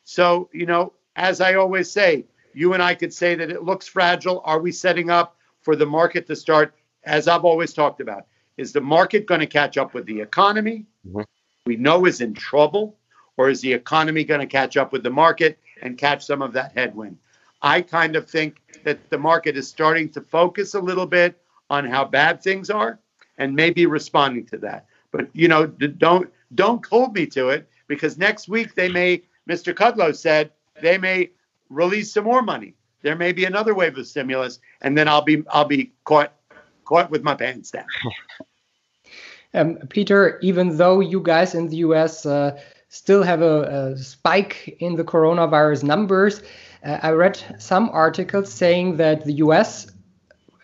So, 0.04 0.48
you 0.54 0.64
know, 0.64 0.94
as 1.16 1.42
I 1.42 1.54
always 1.56 1.90
say, 1.90 2.24
you 2.56 2.72
and 2.74 2.82
I 2.82 2.94
could 2.94 3.12
say 3.12 3.34
that 3.34 3.50
it 3.50 3.62
looks 3.62 3.86
fragile. 3.86 4.42
Are 4.44 4.60
we 4.60 4.72
setting 4.72 5.10
up 5.10 5.36
for 5.62 5.76
the 5.76 5.86
market 5.86 6.26
to 6.26 6.36
start, 6.36 6.74
as 7.04 7.28
I've 7.28 7.44
always 7.44 7.72
talked 7.72 8.00
about? 8.00 8.26
Is 8.56 8.72
the 8.72 8.80
market 8.80 9.26
going 9.26 9.40
to 9.40 9.46
catch 9.46 9.76
up 9.76 9.94
with 9.94 10.06
the 10.06 10.20
economy? 10.20 10.86
Mm-hmm. 11.06 11.22
We 11.66 11.76
know 11.76 12.06
is 12.06 12.20
in 12.20 12.34
trouble, 12.34 12.96
or 13.36 13.48
is 13.48 13.60
the 13.60 13.72
economy 13.72 14.24
going 14.24 14.40
to 14.40 14.46
catch 14.46 14.76
up 14.76 14.92
with 14.92 15.02
the 15.02 15.10
market 15.10 15.58
and 15.82 15.98
catch 15.98 16.24
some 16.24 16.42
of 16.42 16.52
that 16.52 16.72
headwind? 16.72 17.18
I 17.62 17.80
kind 17.80 18.14
of 18.14 18.28
think 18.28 18.60
that 18.84 19.10
the 19.10 19.18
market 19.18 19.56
is 19.56 19.66
starting 19.66 20.10
to 20.10 20.20
focus 20.20 20.74
a 20.74 20.80
little 20.80 21.06
bit 21.06 21.40
on 21.70 21.86
how 21.86 22.04
bad 22.04 22.42
things 22.42 22.68
are 22.70 22.98
and 23.38 23.54
maybe 23.54 23.86
responding 23.86 24.46
to 24.46 24.58
that. 24.58 24.86
But 25.10 25.28
you 25.32 25.48
know, 25.48 25.66
don't 25.66 26.30
don't 26.54 26.84
hold 26.86 27.14
me 27.14 27.26
to 27.28 27.48
it 27.48 27.68
because 27.86 28.18
next 28.18 28.48
week 28.48 28.74
they 28.74 28.88
may, 28.88 29.22
Mr. 29.48 29.74
Kudlow 29.74 30.14
said, 30.14 30.50
they 30.82 30.98
may 30.98 31.30
release 31.74 32.12
some 32.12 32.24
more 32.24 32.42
money. 32.42 32.74
There 33.02 33.16
may 33.16 33.32
be 33.32 33.44
another 33.44 33.74
wave 33.74 33.98
of 33.98 34.06
stimulus, 34.06 34.60
and 34.80 34.96
then 34.96 35.08
I'll 35.08 35.22
be 35.22 35.42
I'll 35.50 35.66
be 35.66 35.92
caught 36.04 36.32
caught 36.84 37.10
with 37.10 37.22
my 37.22 37.34
pants 37.34 37.70
down. 37.70 37.86
Um, 39.56 39.76
Peter, 39.88 40.40
even 40.42 40.78
though 40.78 40.98
you 40.98 41.20
guys 41.20 41.54
in 41.54 41.68
the 41.68 41.76
US 41.76 42.26
uh, 42.26 42.60
still 42.88 43.22
have 43.22 43.40
a, 43.40 43.92
a, 43.92 43.96
spike 43.96 44.76
in 44.80 44.96
the 44.96 45.04
coronavirus 45.04 45.84
numbers, 45.84 46.42
uh, 46.84 46.98
I 47.04 47.10
read 47.10 47.40
some 47.60 47.88
articles 47.90 48.52
saying 48.52 48.96
that 48.96 49.24
the 49.24 49.34
US 49.34 49.86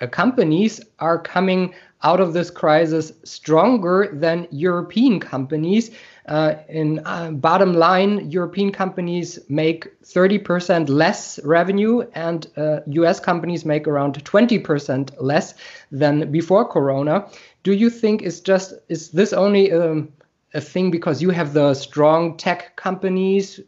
uh, 0.01 0.09
companies 0.09 0.81
are 0.99 1.23
coming 1.23 1.73
out 2.03 2.19
of 2.19 2.33
this 2.33 2.51
crisis 2.51 3.13
stronger 3.23 4.09
than 4.13 4.49
European 4.51 5.21
companies 5.21 5.93
uh, 6.27 6.55
in 6.69 7.01
uh, 7.05 7.31
bottom 7.31 7.75
line, 7.75 8.31
European 8.31 8.73
companies 8.73 9.39
make 9.49 10.01
30% 10.03 10.89
less 10.89 11.39
revenue, 11.45 12.03
and 12.15 12.47
uh, 12.57 12.81
US 12.87 13.21
companies 13.21 13.65
make 13.65 13.89
around 13.89 14.23
20% 14.25 15.15
less 15.19 15.55
than 15.91 16.31
before 16.31 16.65
Corona. 16.67 17.29
Do 17.63 17.73
you 17.73 17.91
think 17.91 18.23
is 18.23 18.41
just 18.41 18.75
is 18.89 19.11
this 19.11 19.33
only 19.33 19.73
um, 19.73 20.13
a 20.55 20.61
thing 20.61 20.91
because 20.91 21.23
you 21.23 21.31
have 21.31 21.53
the 21.53 21.75
strong 21.75 22.37
tech 22.37 22.77
companies, 22.77 23.61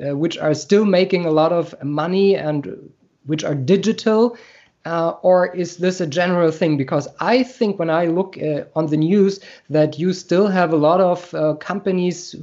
uh, 0.00 0.16
which 0.16 0.38
are 0.38 0.54
still 0.54 0.84
making 0.84 1.26
a 1.26 1.30
lot 1.30 1.52
of 1.52 1.74
money 1.82 2.36
and 2.36 2.90
which 3.24 3.44
are 3.44 3.54
digital? 3.54 4.36
Uh, 4.86 5.16
or 5.22 5.52
is 5.56 5.78
this 5.78 6.00
a 6.00 6.06
general 6.06 6.52
thing? 6.52 6.76
Because 6.76 7.08
I 7.18 7.42
think 7.42 7.76
when 7.80 7.90
I 7.90 8.06
look 8.06 8.38
uh, 8.38 8.66
on 8.76 8.86
the 8.86 8.96
news 8.96 9.40
that 9.68 9.98
you 9.98 10.12
still 10.12 10.46
have 10.46 10.72
a 10.72 10.76
lot 10.76 11.00
of 11.00 11.34
uh, 11.34 11.54
companies 11.54 12.36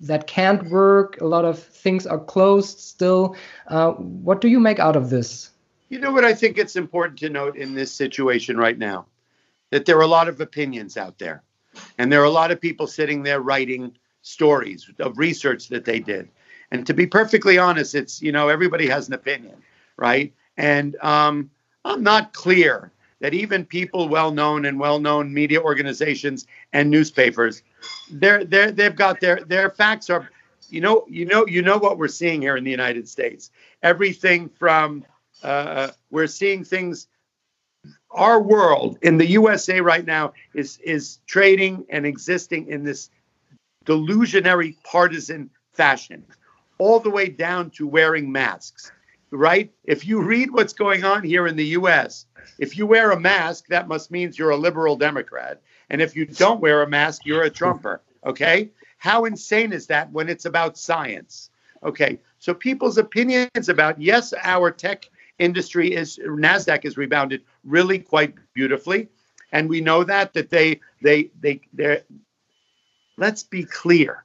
that 0.00 0.28
can't 0.28 0.70
work, 0.70 1.20
a 1.20 1.26
lot 1.26 1.44
of 1.44 1.58
things 1.58 2.06
are 2.06 2.20
closed 2.20 2.78
still. 2.78 3.34
Uh, 3.66 3.90
what 4.24 4.40
do 4.40 4.46
you 4.46 4.60
make 4.60 4.78
out 4.78 4.94
of 4.94 5.10
this? 5.10 5.50
You 5.88 5.98
know 5.98 6.12
what 6.12 6.24
I 6.24 6.32
think 6.32 6.58
it's 6.58 6.76
important 6.76 7.18
to 7.18 7.28
note 7.28 7.56
in 7.56 7.74
this 7.74 7.90
situation 7.92 8.56
right 8.56 8.78
now? 8.78 9.06
That 9.70 9.84
there 9.84 9.98
are 9.98 10.02
a 10.02 10.14
lot 10.18 10.28
of 10.28 10.40
opinions 10.40 10.96
out 10.96 11.18
there. 11.18 11.42
And 11.98 12.12
there 12.12 12.20
are 12.20 12.24
a 12.24 12.30
lot 12.30 12.52
of 12.52 12.60
people 12.60 12.86
sitting 12.86 13.24
there 13.24 13.40
writing 13.40 13.96
stories 14.22 14.88
of 15.00 15.18
research 15.18 15.68
that 15.70 15.84
they 15.84 15.98
did. 15.98 16.28
And 16.70 16.86
to 16.86 16.94
be 16.94 17.06
perfectly 17.06 17.58
honest, 17.58 17.96
it's, 17.96 18.22
you 18.22 18.30
know, 18.30 18.48
everybody 18.48 18.86
has 18.88 19.08
an 19.08 19.14
opinion, 19.14 19.56
right? 19.96 20.32
And, 20.56 20.94
um, 21.02 21.50
I'm 21.84 22.02
not 22.02 22.32
clear 22.32 22.92
that 23.20 23.34
even 23.34 23.64
people 23.64 24.08
well 24.08 24.30
known 24.30 24.64
and 24.64 24.78
well 24.78 24.98
known 24.98 25.32
media 25.32 25.60
organizations 25.60 26.46
and 26.72 26.90
newspapers, 26.90 27.62
they're, 28.08 28.44
they're, 28.44 28.72
they've 28.72 28.96
got 28.96 29.20
their, 29.20 29.44
their 29.44 29.70
facts 29.70 30.10
are, 30.10 30.30
you 30.68 30.80
know, 30.80 31.04
you 31.08 31.26
know, 31.26 31.46
you 31.46 31.62
know 31.62 31.78
what 31.78 31.98
we're 31.98 32.08
seeing 32.08 32.42
here 32.42 32.56
in 32.56 32.64
the 32.64 32.70
United 32.70 33.08
States. 33.08 33.50
Everything 33.82 34.48
from 34.48 35.04
uh, 35.42 35.88
we're 36.10 36.26
seeing 36.26 36.64
things 36.64 37.08
our 38.10 38.40
world 38.40 38.98
in 39.02 39.16
the 39.16 39.26
USA 39.26 39.80
right 39.80 40.04
now 40.04 40.32
is 40.54 40.78
is 40.78 41.18
trading 41.26 41.86
and 41.90 42.04
existing 42.04 42.68
in 42.68 42.84
this 42.84 43.10
delusionary 43.86 44.76
partisan 44.84 45.50
fashion, 45.72 46.24
all 46.78 47.00
the 47.00 47.10
way 47.10 47.28
down 47.28 47.70
to 47.70 47.86
wearing 47.86 48.30
masks. 48.30 48.92
Right? 49.30 49.72
If 49.84 50.06
you 50.06 50.22
read 50.22 50.50
what's 50.50 50.72
going 50.72 51.04
on 51.04 51.22
here 51.22 51.46
in 51.46 51.56
the 51.56 51.66
US, 51.78 52.26
if 52.58 52.76
you 52.76 52.86
wear 52.86 53.12
a 53.12 53.20
mask, 53.20 53.66
that 53.68 53.88
must 53.88 54.10
means 54.10 54.38
you're 54.38 54.50
a 54.50 54.56
liberal 54.56 54.96
Democrat. 54.96 55.62
And 55.88 56.02
if 56.02 56.16
you 56.16 56.26
don't 56.26 56.60
wear 56.60 56.82
a 56.82 56.88
mask, 56.88 57.24
you're 57.24 57.44
a 57.44 57.50
Trumper. 57.50 58.02
Okay? 58.24 58.70
How 58.98 59.24
insane 59.24 59.72
is 59.72 59.86
that 59.86 60.12
when 60.12 60.28
it's 60.28 60.44
about 60.44 60.76
science? 60.76 61.50
Okay. 61.82 62.18
So 62.38 62.54
people's 62.54 62.98
opinions 62.98 63.68
about 63.68 64.00
yes, 64.00 64.34
our 64.42 64.70
tech 64.70 65.08
industry 65.38 65.94
is 65.94 66.18
Nasdaq 66.18 66.84
has 66.84 66.96
rebounded 66.96 67.42
really 67.64 67.98
quite 67.98 68.34
beautifully, 68.54 69.08
and 69.52 69.68
we 69.68 69.80
know 69.80 70.04
that 70.04 70.32
that 70.34 70.50
they 70.50 70.80
they 71.02 71.30
they 71.40 71.60
they. 71.72 72.02
Let's 73.16 73.42
be 73.42 73.64
clear. 73.64 74.24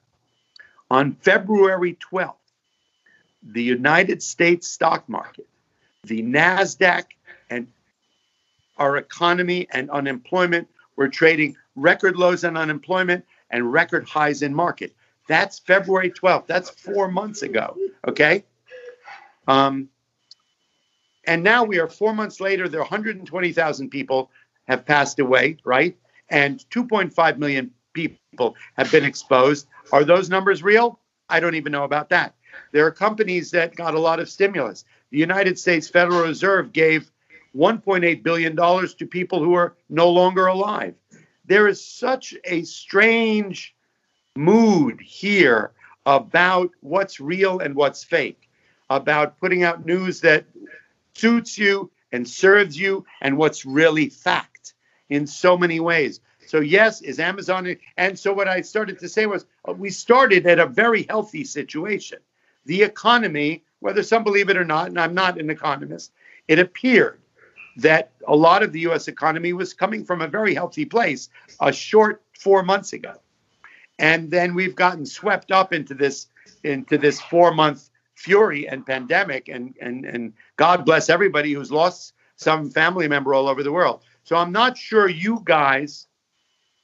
On 0.90 1.12
February 1.12 1.98
12th, 2.12 2.34
the 3.46 3.62
United 3.62 4.22
States 4.22 4.68
stock 4.68 5.08
market, 5.08 5.46
the 6.04 6.22
Nasdaq, 6.22 7.04
and 7.48 7.68
our 8.76 8.96
economy 8.96 9.68
and 9.70 9.90
unemployment 9.90 10.68
were 10.96 11.08
trading 11.08 11.56
record 11.76 12.16
lows 12.16 12.44
in 12.44 12.56
unemployment 12.56 13.24
and 13.50 13.72
record 13.72 14.08
highs 14.08 14.42
in 14.42 14.54
market. 14.54 14.94
That's 15.28 15.58
February 15.60 16.10
12th. 16.10 16.46
That's 16.46 16.70
four 16.70 17.08
months 17.08 17.42
ago. 17.42 17.76
Okay. 18.06 18.44
Um, 19.48 19.88
and 21.26 21.42
now 21.42 21.64
we 21.64 21.78
are 21.78 21.88
four 21.88 22.14
months 22.14 22.40
later, 22.40 22.68
there 22.68 22.80
are 22.80 22.84
120,000 22.84 23.90
people 23.90 24.30
have 24.68 24.86
passed 24.86 25.18
away, 25.18 25.58
right? 25.64 25.96
And 26.28 26.64
2.5 26.70 27.38
million 27.38 27.72
people 27.92 28.56
have 28.76 28.90
been 28.90 29.04
exposed. 29.04 29.66
Are 29.92 30.04
those 30.04 30.30
numbers 30.30 30.62
real? 30.62 31.00
I 31.28 31.40
don't 31.40 31.56
even 31.56 31.72
know 31.72 31.84
about 31.84 32.10
that. 32.10 32.35
There 32.72 32.86
are 32.86 32.92
companies 32.92 33.50
that 33.52 33.74
got 33.74 33.94
a 33.94 34.00
lot 34.00 34.20
of 34.20 34.28
stimulus. 34.28 34.84
The 35.10 35.18
United 35.18 35.58
States 35.58 35.88
Federal 35.88 36.22
Reserve 36.22 36.72
gave 36.72 37.10
$1.8 37.56 38.22
billion 38.22 38.56
to 38.56 39.06
people 39.06 39.42
who 39.42 39.54
are 39.54 39.74
no 39.88 40.10
longer 40.10 40.46
alive. 40.46 40.94
There 41.46 41.68
is 41.68 41.84
such 41.84 42.34
a 42.44 42.62
strange 42.64 43.74
mood 44.36 45.00
here 45.00 45.72
about 46.04 46.70
what's 46.80 47.20
real 47.20 47.60
and 47.60 47.74
what's 47.74 48.04
fake, 48.04 48.48
about 48.90 49.38
putting 49.38 49.62
out 49.62 49.86
news 49.86 50.20
that 50.20 50.44
suits 51.14 51.56
you 51.58 51.90
and 52.12 52.28
serves 52.28 52.78
you 52.78 53.04
and 53.20 53.36
what's 53.36 53.64
really 53.64 54.08
fact 54.08 54.74
in 55.08 55.26
so 55.26 55.56
many 55.56 55.80
ways. 55.80 56.20
So 56.46 56.60
yes, 56.60 57.02
is 57.02 57.18
Amazon 57.18 57.76
and 57.96 58.18
so 58.18 58.32
what 58.32 58.48
I 58.48 58.60
started 58.60 59.00
to 59.00 59.08
say 59.08 59.26
was 59.26 59.46
uh, 59.68 59.72
we 59.72 59.90
started 59.90 60.46
at 60.46 60.60
a 60.60 60.66
very 60.66 61.02
healthy 61.08 61.44
situation. 61.44 62.18
The 62.66 62.82
economy, 62.82 63.64
whether 63.80 64.02
some 64.02 64.24
believe 64.24 64.50
it 64.50 64.56
or 64.56 64.64
not, 64.64 64.88
and 64.88 65.00
I'm 65.00 65.14
not 65.14 65.40
an 65.40 65.50
economist, 65.50 66.12
it 66.48 66.58
appeared 66.58 67.20
that 67.76 68.12
a 68.26 68.34
lot 68.34 68.62
of 68.62 68.72
the 68.72 68.80
US 68.80 69.08
economy 69.08 69.52
was 69.52 69.74
coming 69.74 70.04
from 70.04 70.20
a 70.20 70.28
very 70.28 70.54
healthy 70.54 70.84
place 70.84 71.28
a 71.60 71.72
short 71.72 72.22
4 72.38 72.62
months 72.62 72.92
ago. 72.92 73.14
And 73.98 74.30
then 74.30 74.54
we've 74.54 74.74
gotten 74.74 75.06
swept 75.06 75.52
up 75.52 75.72
into 75.72 75.94
this 75.94 76.28
into 76.64 76.98
this 76.98 77.20
4 77.20 77.54
month 77.54 77.90
fury 78.14 78.68
and 78.68 78.86
pandemic 78.86 79.48
and 79.48 79.74
and 79.80 80.04
and 80.04 80.32
God 80.56 80.84
bless 80.84 81.10
everybody 81.10 81.52
who's 81.52 81.70
lost 81.70 82.14
some 82.36 82.70
family 82.70 83.08
member 83.08 83.34
all 83.34 83.48
over 83.48 83.62
the 83.62 83.72
world. 83.72 84.02
So 84.24 84.36
I'm 84.36 84.52
not 84.52 84.76
sure 84.76 85.08
you 85.08 85.40
guys 85.44 86.06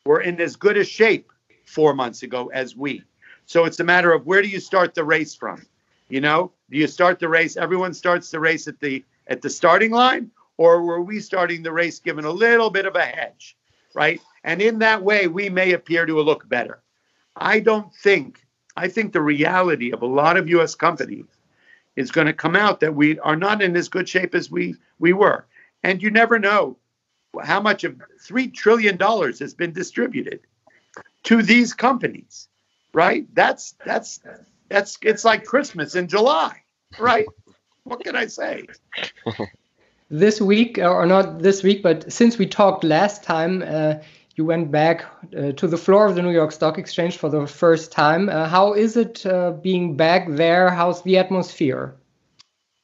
were 0.05 0.21
in 0.21 0.41
as 0.41 0.57
good 0.57 0.77
a 0.77 0.85
shape 0.85 1.33
4 1.65 1.95
months 1.95 2.23
ago 2.23 2.51
as 2.53 2.77
we. 2.77 3.03
So 3.47 3.65
it's 3.65 3.81
a 3.81 3.85
matter 3.85 4.13
of 4.13 4.27
where 4.27 4.43
do 4.43 4.49
you 4.49 4.61
start 4.61 4.95
the 4.95 5.05
race 5.05 5.35
from? 5.35 5.67
You 6.13 6.21
know, 6.21 6.53
do 6.69 6.77
you 6.77 6.89
start 6.89 7.19
the 7.19 7.29
race 7.31 7.57
everyone 7.57 7.95
starts 7.95 8.31
the 8.31 8.39
race 8.39 8.69
at 8.69 8.79
the 8.81 9.03
at 9.29 9.41
the 9.41 9.49
starting 9.49 9.93
line 9.93 10.31
or 10.59 10.83
were 10.83 11.01
we 11.01 11.21
starting 11.21 11.63
the 11.63 11.73
race 11.73 12.01
given 12.01 12.27
a 12.27 12.31
little 12.31 12.69
bit 12.69 12.85
of 12.85 12.97
a 12.97 13.03
hedge, 13.03 13.57
right? 13.95 14.21
And 14.45 14.61
in 14.61 14.79
that 14.81 15.03
way 15.03 15.27
we 15.27 15.49
may 15.49 15.73
appear 15.73 16.05
to 16.05 16.21
look 16.21 16.47
better. 16.47 16.83
I 17.35 17.61
don't 17.61 17.95
think 17.95 18.47
I 18.77 18.89
think 18.89 19.15
the 19.15 19.23
reality 19.23 19.91
of 19.91 20.03
a 20.03 20.07
lot 20.21 20.37
of 20.37 20.51
U.S. 20.51 20.75
companies 20.75 21.25
is 21.97 22.11
going 22.11 22.27
to 22.27 22.35
come 22.35 22.57
out 22.57 22.81
that 22.81 22.95
we 22.95 23.19
are 23.21 23.37
not 23.37 23.63
in 23.63 23.75
as 23.75 23.89
good 23.89 24.07
shape 24.07 24.35
as 24.35 24.51
we 24.51 24.75
we 24.99 25.15
were, 25.15 25.47
and 25.83 26.03
you 26.03 26.11
never 26.11 26.39
know 26.39 26.77
how 27.43 27.59
much 27.59 27.85
of 27.85 27.99
three 28.21 28.49
trillion 28.49 28.99
dollars 28.99 29.39
has 29.39 29.55
been 29.55 29.73
distributed 29.73 30.41
to 31.23 31.41
these 31.43 31.73
companies, 31.73 32.49
right? 32.93 33.27
That's 33.35 33.77
that's 33.87 34.21
that's 34.73 34.99
it's 35.03 35.25
like 35.25 35.45
Christmas 35.45 35.95
in 35.95 36.09
July, 36.09 36.63
right? 36.99 37.27
what 37.85 38.03
can 38.05 38.17
I 38.17 38.27
say? 38.27 38.67
this 40.11 40.41
week, 40.41 40.79
or 40.79 41.07
not 41.07 41.41
this 41.41 41.63
week, 41.63 41.83
but 41.83 42.13
since 42.13 42.39
we 42.39 42.47
talked 42.47 42.85
last 42.85 43.23
time. 43.23 43.63
Uh, 43.63 43.95
you 44.35 44.47
went 44.47 44.71
back 44.71 45.05
uh, 45.37 45.53
to 45.53 45.67
the 45.67 45.77
floor 45.77 46.07
of 46.07 46.15
the 46.15 46.23
New 46.23 46.31
York 46.31 46.53
Stock 46.53 46.79
Exchange 46.79 47.19
for 47.19 47.29
the 47.29 47.47
first 47.47 47.93
time. 47.93 48.31
Uh, 48.31 48.49
how 48.49 48.73
is 48.73 48.97
it 48.97 49.27
uh, 49.27 49.51
being 49.51 49.95
back 49.95 50.27
there? 50.27 50.71
How's 50.71 51.03
the 51.03 51.19
atmosphere? 51.19 51.97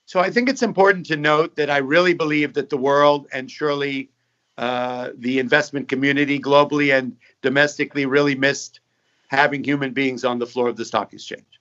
So 0.05 0.21
I 0.21 0.31
think 0.31 0.49
it's 0.49 0.63
important 0.63 1.07
to 1.07 1.17
note 1.17 1.57
that 1.57 1.71
I 1.71 1.79
really 1.79 2.13
believe 2.15 2.53
that 2.55 2.69
the 2.69 2.77
world 2.77 3.29
and 3.33 3.51
surely 3.51 4.11
uh, 4.59 5.11
the 5.17 5.39
investment 5.39 5.89
community 5.89 6.39
globally 6.39 6.97
and 6.97 7.17
domestically 7.41 8.05
really 8.07 8.35
missed 8.35 8.81
having 9.29 9.63
human 9.63 9.93
beings 9.93 10.25
on 10.25 10.39
the 10.39 10.47
floor 10.47 10.69
of 10.69 10.77
the 10.77 10.85
stock 10.85 11.13
exchange. 11.13 11.58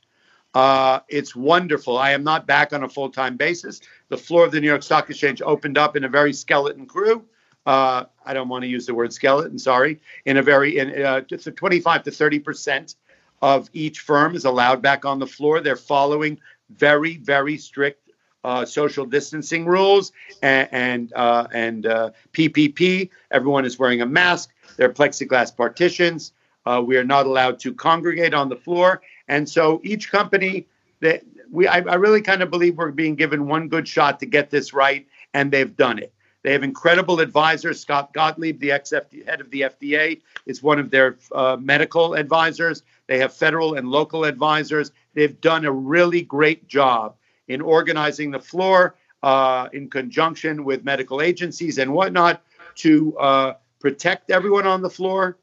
Uh, 0.54 1.00
it's 1.08 1.36
wonderful. 1.36 1.98
I 1.98 2.12
am 2.12 2.24
not 2.24 2.48
back 2.48 2.74
on 2.74 2.84
a 2.84 2.90
full 2.90 3.10
time 3.10 3.38
basis. 3.38 3.82
The 4.10 4.18
floor 4.18 4.46
of 4.46 4.52
the 4.52 4.60
New 4.60 4.68
York 4.68 4.84
Stock 4.84 5.10
Exchange 5.10 5.42
opened 5.42 5.78
up 5.78 5.96
in 5.96 6.04
a 6.04 6.10
very 6.10 6.34
skeleton 6.34 6.86
crew 6.86 7.26
uh, 7.68 8.06
I 8.26 8.34
don't 8.34 8.48
want 8.48 8.64
to 8.64 8.68
use 8.68 8.86
the 8.86 8.96
word 8.96 9.12
skeleton, 9.12 9.60
sorry, 9.60 10.00
in 10.26 10.38
a 10.38 10.42
very, 10.42 10.78
in 10.78 11.04
uh, 11.04 11.22
just 11.22 11.54
25 11.54 12.04
to 12.04 12.12
30 12.12 12.40
percent 12.40 12.96
of 13.42 13.70
each 13.74 14.00
firm 14.00 14.36
is 14.36 14.46
allowed 14.46 14.82
back 14.82 15.04
on 15.04 15.20
the 15.20 15.28
floor. 15.28 15.60
They're 15.60 15.76
following 15.76 16.40
very, 16.70 17.18
very 17.18 17.58
strict 17.58 18.10
uh, 18.46 18.64
social 18.64 19.06
distancing 19.06 19.66
rules 19.66 20.14
and 20.42 20.70
and, 20.72 21.14
uh, 21.14 21.48
and 21.52 21.86
uh, 21.86 22.12
PPP. 22.32 23.10
Everyone 23.32 23.66
is 23.66 23.78
wearing 23.78 24.02
a 24.02 24.06
mask. 24.06 24.54
There 24.78 24.90
are 24.90 24.94
plexiglass 24.94 25.56
partitions. 25.56 26.32
Uh, 26.66 26.82
we 26.82 26.96
are 26.96 27.04
not 27.04 27.26
allowed 27.26 27.60
to 27.60 27.74
congregate 27.74 28.34
on 28.34 28.48
the 28.48 28.56
floor, 28.56 29.02
and 29.28 29.48
so 29.48 29.82
each 29.84 30.12
company 30.12 30.68
that 31.02 31.24
we, 31.52 31.68
I, 31.68 31.78
I 31.78 31.96
really 31.96 32.22
kind 32.22 32.42
of 32.42 32.50
believe 32.50 32.78
we're 32.78 32.92
being 32.92 33.16
given 33.16 33.48
one 33.48 33.68
good 33.68 33.88
shot 33.88 34.20
to 34.20 34.26
get 34.26 34.50
this 34.50 34.74
right, 34.74 35.08
and 35.34 35.52
they've 35.52 35.76
done 35.76 36.00
it. 36.00 36.14
They 36.44 36.54
have 36.54 36.64
incredible 36.64 37.20
advisors. 37.20 37.80
Scott 37.80 38.14
Gottlieb, 38.14 38.60
the 38.60 38.72
ex 38.72 38.92
head 38.92 39.42
of 39.42 39.50
the 39.50 39.62
FDA, 39.62 40.22
is 40.46 40.64
one 40.64 40.80
of 40.80 40.90
their 40.90 41.18
uh, 41.34 41.58
medical 41.60 42.14
advisors. 42.14 42.84
They 43.08 43.20
have 43.20 43.34
federal 43.34 43.76
and 43.76 43.90
local 43.90 44.24
advisors. 44.24 44.92
They've 45.14 45.40
done 45.42 45.66
a 45.66 45.72
really 45.72 46.22
great 46.22 46.68
job 46.68 47.16
in 47.48 47.62
organizing 47.62 48.32
the 48.32 48.40
floor 48.40 48.96
uh, 49.24 49.70
in 49.74 49.90
conjunction 49.90 50.64
with 50.64 50.84
medical 50.84 51.22
agencies 51.22 51.80
and 51.80 51.92
whatnot 51.92 52.42
to 52.76 53.18
uh, 53.18 53.54
protect 53.80 54.30
everyone 54.30 54.68
on 54.68 54.82
the 54.82 54.90
floor, 54.90 55.38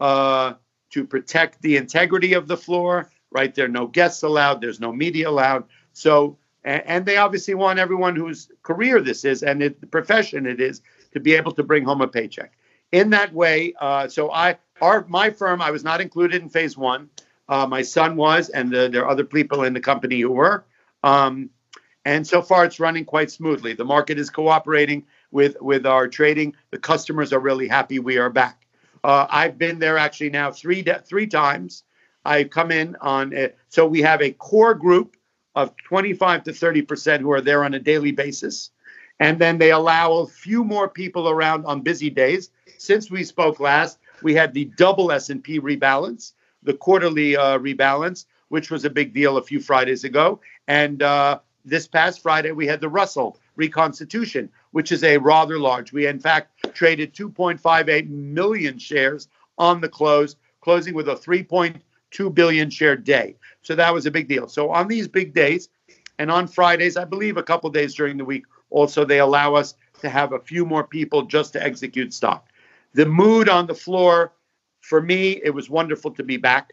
uh, 0.00 0.54
to 0.90 1.06
protect 1.06 1.60
the 1.62 1.76
integrity 1.76 2.32
of 2.32 2.48
the 2.48 2.56
floor. 2.56 3.10
Right 3.30 3.54
there, 3.54 3.66
are 3.66 3.68
no 3.68 3.86
guests 3.86 4.22
allowed. 4.22 4.60
There's 4.60 4.80
no 4.80 4.92
media 4.92 5.28
allowed. 5.28 5.64
So 5.92 6.38
and, 6.64 6.82
and 6.86 7.06
they 7.06 7.16
obviously 7.16 7.54
want 7.54 7.78
everyone 7.78 8.16
whose 8.16 8.50
career 8.62 9.00
this 9.00 9.24
is 9.24 9.42
and 9.42 9.62
it, 9.62 9.80
the 9.80 9.86
profession 9.86 10.46
it 10.46 10.60
is 10.60 10.82
to 11.12 11.20
be 11.20 11.34
able 11.34 11.52
to 11.52 11.62
bring 11.62 11.84
home 11.84 12.00
a 12.00 12.08
paycheck. 12.08 12.52
In 12.92 13.10
that 13.10 13.32
way, 13.32 13.74
uh, 13.80 14.08
so 14.08 14.32
I, 14.32 14.58
our, 14.80 15.04
my 15.08 15.30
firm, 15.30 15.62
I 15.62 15.70
was 15.70 15.84
not 15.84 16.00
included 16.00 16.42
in 16.42 16.48
phase 16.48 16.76
one. 16.76 17.08
Uh, 17.48 17.66
my 17.66 17.82
son 17.82 18.16
was, 18.16 18.48
and 18.48 18.70
the, 18.70 18.88
there 18.88 19.04
are 19.04 19.10
other 19.10 19.24
people 19.24 19.64
in 19.64 19.74
the 19.74 19.80
company 19.80 20.20
who 20.20 20.30
were. 20.30 20.64
Um, 21.02 21.50
and 22.04 22.26
so 22.26 22.42
far, 22.42 22.64
it's 22.64 22.80
running 22.80 23.04
quite 23.04 23.30
smoothly. 23.30 23.74
The 23.74 23.84
market 23.84 24.18
is 24.18 24.30
cooperating 24.30 25.04
with 25.30 25.60
with 25.60 25.84
our 25.84 26.08
trading. 26.08 26.54
The 26.70 26.78
customers 26.78 27.32
are 27.32 27.40
really 27.40 27.68
happy 27.68 27.98
we 27.98 28.18
are 28.18 28.30
back. 28.30 28.66
Uh, 29.04 29.26
I've 29.28 29.58
been 29.58 29.78
there 29.78 29.98
actually 29.98 30.30
now 30.30 30.50
three 30.50 30.82
three 31.04 31.26
times. 31.26 31.84
I 32.24 32.44
come 32.44 32.70
in 32.70 32.96
on 33.00 33.34
a, 33.34 33.50
so 33.68 33.86
we 33.86 34.02
have 34.02 34.22
a 34.22 34.32
core 34.32 34.74
group 34.74 35.16
of 35.54 35.74
25 35.76 36.44
to 36.44 36.52
30 36.52 36.82
percent 36.82 37.22
who 37.22 37.32
are 37.32 37.40
there 37.40 37.64
on 37.64 37.74
a 37.74 37.78
daily 37.78 38.12
basis, 38.12 38.70
and 39.18 39.38
then 39.38 39.58
they 39.58 39.70
allow 39.70 40.12
a 40.18 40.26
few 40.26 40.64
more 40.64 40.88
people 40.88 41.28
around 41.28 41.64
on 41.66 41.80
busy 41.80 42.10
days. 42.10 42.50
Since 42.78 43.10
we 43.10 43.24
spoke 43.24 43.60
last, 43.60 43.98
we 44.22 44.34
had 44.34 44.54
the 44.54 44.66
double 44.76 45.12
S&P 45.12 45.60
rebalance, 45.60 46.32
the 46.62 46.74
quarterly 46.74 47.36
uh, 47.36 47.58
rebalance, 47.58 48.26
which 48.48 48.70
was 48.70 48.84
a 48.84 48.90
big 48.90 49.12
deal 49.12 49.36
a 49.36 49.42
few 49.42 49.60
Fridays 49.60 50.04
ago, 50.04 50.40
and 50.68 51.02
uh, 51.02 51.40
this 51.64 51.86
past 51.86 52.22
Friday 52.22 52.52
we 52.52 52.66
had 52.66 52.80
the 52.80 52.88
Russell 52.88 53.38
reconstitution, 53.56 54.50
which 54.70 54.92
is 54.92 55.04
a 55.04 55.18
rather 55.18 55.58
large. 55.58 55.92
We, 55.92 56.06
in 56.06 56.18
fact, 56.18 56.74
traded 56.74 57.14
2.58 57.14 58.08
million 58.08 58.78
shares 58.78 59.28
on 59.58 59.80
the 59.80 59.88
close, 59.88 60.36
closing 60.60 60.94
with 60.94 61.08
a 61.08 61.14
3.2 61.14 61.80
billion 62.30 62.70
share 62.70 62.96
day. 62.96 63.36
So 63.62 63.74
that 63.74 63.92
was 63.92 64.06
a 64.06 64.10
big 64.10 64.28
deal. 64.28 64.48
So 64.48 64.70
on 64.70 64.88
these 64.88 65.08
big 65.08 65.32
days, 65.34 65.68
and 66.18 66.30
on 66.30 66.46
Fridays, 66.46 66.96
I 66.96 67.04
believe 67.04 67.36
a 67.36 67.42
couple 67.42 67.70
days 67.70 67.94
during 67.94 68.18
the 68.18 68.24
week, 68.24 68.44
also 68.68 69.04
they 69.04 69.20
allow 69.20 69.54
us 69.54 69.74
to 70.00 70.08
have 70.08 70.32
a 70.32 70.38
few 70.38 70.66
more 70.66 70.84
people 70.84 71.22
just 71.22 71.52
to 71.54 71.62
execute 71.62 72.12
stock. 72.12 72.48
The 72.92 73.06
mood 73.06 73.48
on 73.48 73.66
the 73.66 73.74
floor, 73.74 74.32
for 74.80 75.00
me, 75.00 75.40
it 75.42 75.50
was 75.50 75.70
wonderful 75.70 76.10
to 76.12 76.22
be 76.22 76.36
back. 76.36 76.72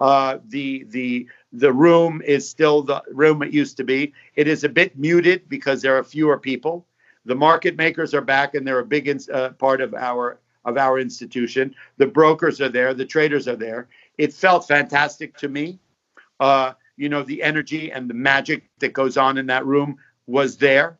Uh, 0.00 0.38
the 0.48 0.84
the 0.88 1.26
the 1.52 1.72
room 1.72 2.22
is 2.24 2.48
still 2.48 2.82
the 2.82 3.02
room 3.08 3.42
it 3.42 3.52
used 3.52 3.76
to 3.76 3.84
be. 3.84 4.12
It 4.36 4.46
is 4.46 4.64
a 4.64 4.68
bit 4.68 4.96
muted 4.96 5.48
because 5.48 5.82
there 5.82 5.96
are 5.96 6.04
fewer 6.04 6.38
people. 6.38 6.86
The 7.24 7.34
market 7.34 7.76
makers 7.76 8.14
are 8.14 8.20
back, 8.20 8.54
and 8.54 8.66
they're 8.66 8.78
a 8.78 8.84
big 8.84 9.08
in, 9.08 9.18
uh, 9.32 9.50
part 9.50 9.80
of 9.80 9.94
our 9.94 10.38
of 10.64 10.76
our 10.76 10.98
institution. 10.98 11.74
The 11.96 12.06
brokers 12.06 12.60
are 12.60 12.68
there, 12.68 12.94
the 12.94 13.04
traders 13.04 13.48
are 13.48 13.56
there. 13.56 13.88
It 14.18 14.32
felt 14.32 14.66
fantastic 14.66 15.36
to 15.38 15.48
me. 15.48 15.78
Uh, 16.40 16.72
you 16.96 17.08
know, 17.08 17.22
the 17.22 17.42
energy 17.42 17.90
and 17.92 18.10
the 18.10 18.14
magic 18.14 18.68
that 18.80 18.92
goes 18.92 19.16
on 19.16 19.38
in 19.38 19.46
that 19.46 19.64
room 19.64 19.96
was 20.26 20.56
there. 20.56 20.98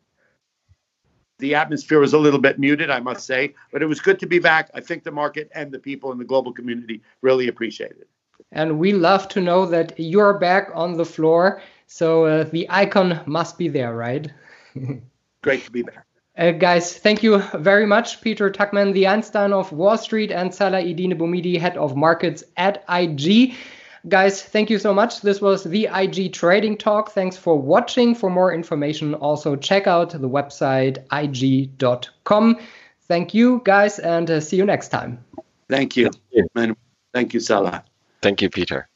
The 1.39 1.55
atmosphere 1.55 1.99
was 1.99 2.13
a 2.13 2.17
little 2.17 2.39
bit 2.39 2.59
muted, 2.59 2.89
I 2.89 2.99
must 2.99 3.25
say, 3.25 3.53
but 3.71 3.81
it 3.81 3.85
was 3.85 4.01
good 4.01 4.19
to 4.19 4.25
be 4.25 4.39
back. 4.39 4.69
I 4.73 4.81
think 4.81 5.03
the 5.03 5.11
market 5.11 5.49
and 5.53 5.71
the 5.71 5.79
people 5.79 6.11
in 6.11 6.17
the 6.17 6.25
global 6.25 6.51
community 6.51 7.01
really 7.21 7.47
appreciate 7.47 7.91
it. 7.91 8.07
And 8.51 8.79
we 8.79 8.93
love 8.93 9.27
to 9.29 9.41
know 9.41 9.65
that 9.67 9.93
you're 9.97 10.37
back 10.37 10.69
on 10.73 10.97
the 10.97 11.05
floor. 11.05 11.61
So 11.87 12.25
uh, 12.25 12.43
the 12.45 12.65
icon 12.69 13.21
must 13.25 13.57
be 13.57 13.67
there, 13.67 13.95
right? 13.95 14.29
Great 15.41 15.63
to 15.65 15.71
be 15.71 15.83
back. 15.83 16.05
Uh, 16.39 16.51
guys, 16.51 16.97
thank 16.97 17.21
you 17.21 17.39
very 17.55 17.85
much, 17.85 18.21
Peter 18.21 18.49
Tuchman, 18.49 18.93
the 18.93 19.05
Einstein 19.05 19.51
of 19.51 19.73
Wall 19.73 19.97
Street, 19.97 20.31
and 20.31 20.55
Salah 20.55 20.81
Eddine 20.81 21.17
Bouhmidi, 21.17 21.59
head 21.59 21.75
of 21.75 21.97
markets 21.97 22.45
at 22.55 22.85
IG. 22.87 23.53
Guys, 24.07 24.41
thank 24.41 24.69
you 24.69 24.79
so 24.79 24.93
much. 24.93 25.19
This 25.19 25.41
was 25.41 25.65
the 25.65 25.89
IG 25.93 26.31
Trading 26.31 26.77
Talk. 26.77 27.11
Thanks 27.11 27.35
for 27.35 27.59
watching. 27.59 28.15
For 28.15 28.29
more 28.29 28.53
information, 28.53 29.15
also 29.15 29.57
check 29.57 29.85
out 29.85 30.11
the 30.11 30.29
website 30.29 30.99
ig.com. 31.11 32.57
Thank 33.01 33.33
you, 33.33 33.61
guys, 33.65 33.99
and 33.99 34.31
uh, 34.31 34.39
see 34.39 34.55
you 34.55 34.65
next 34.65 34.87
time. 34.89 35.19
Thank 35.67 35.97
you. 35.97 36.09
Thank 37.13 37.33
you, 37.33 37.41
Salah. 37.41 37.83
Thank 38.21 38.41
you, 38.41 38.49
Peter. 38.49 38.87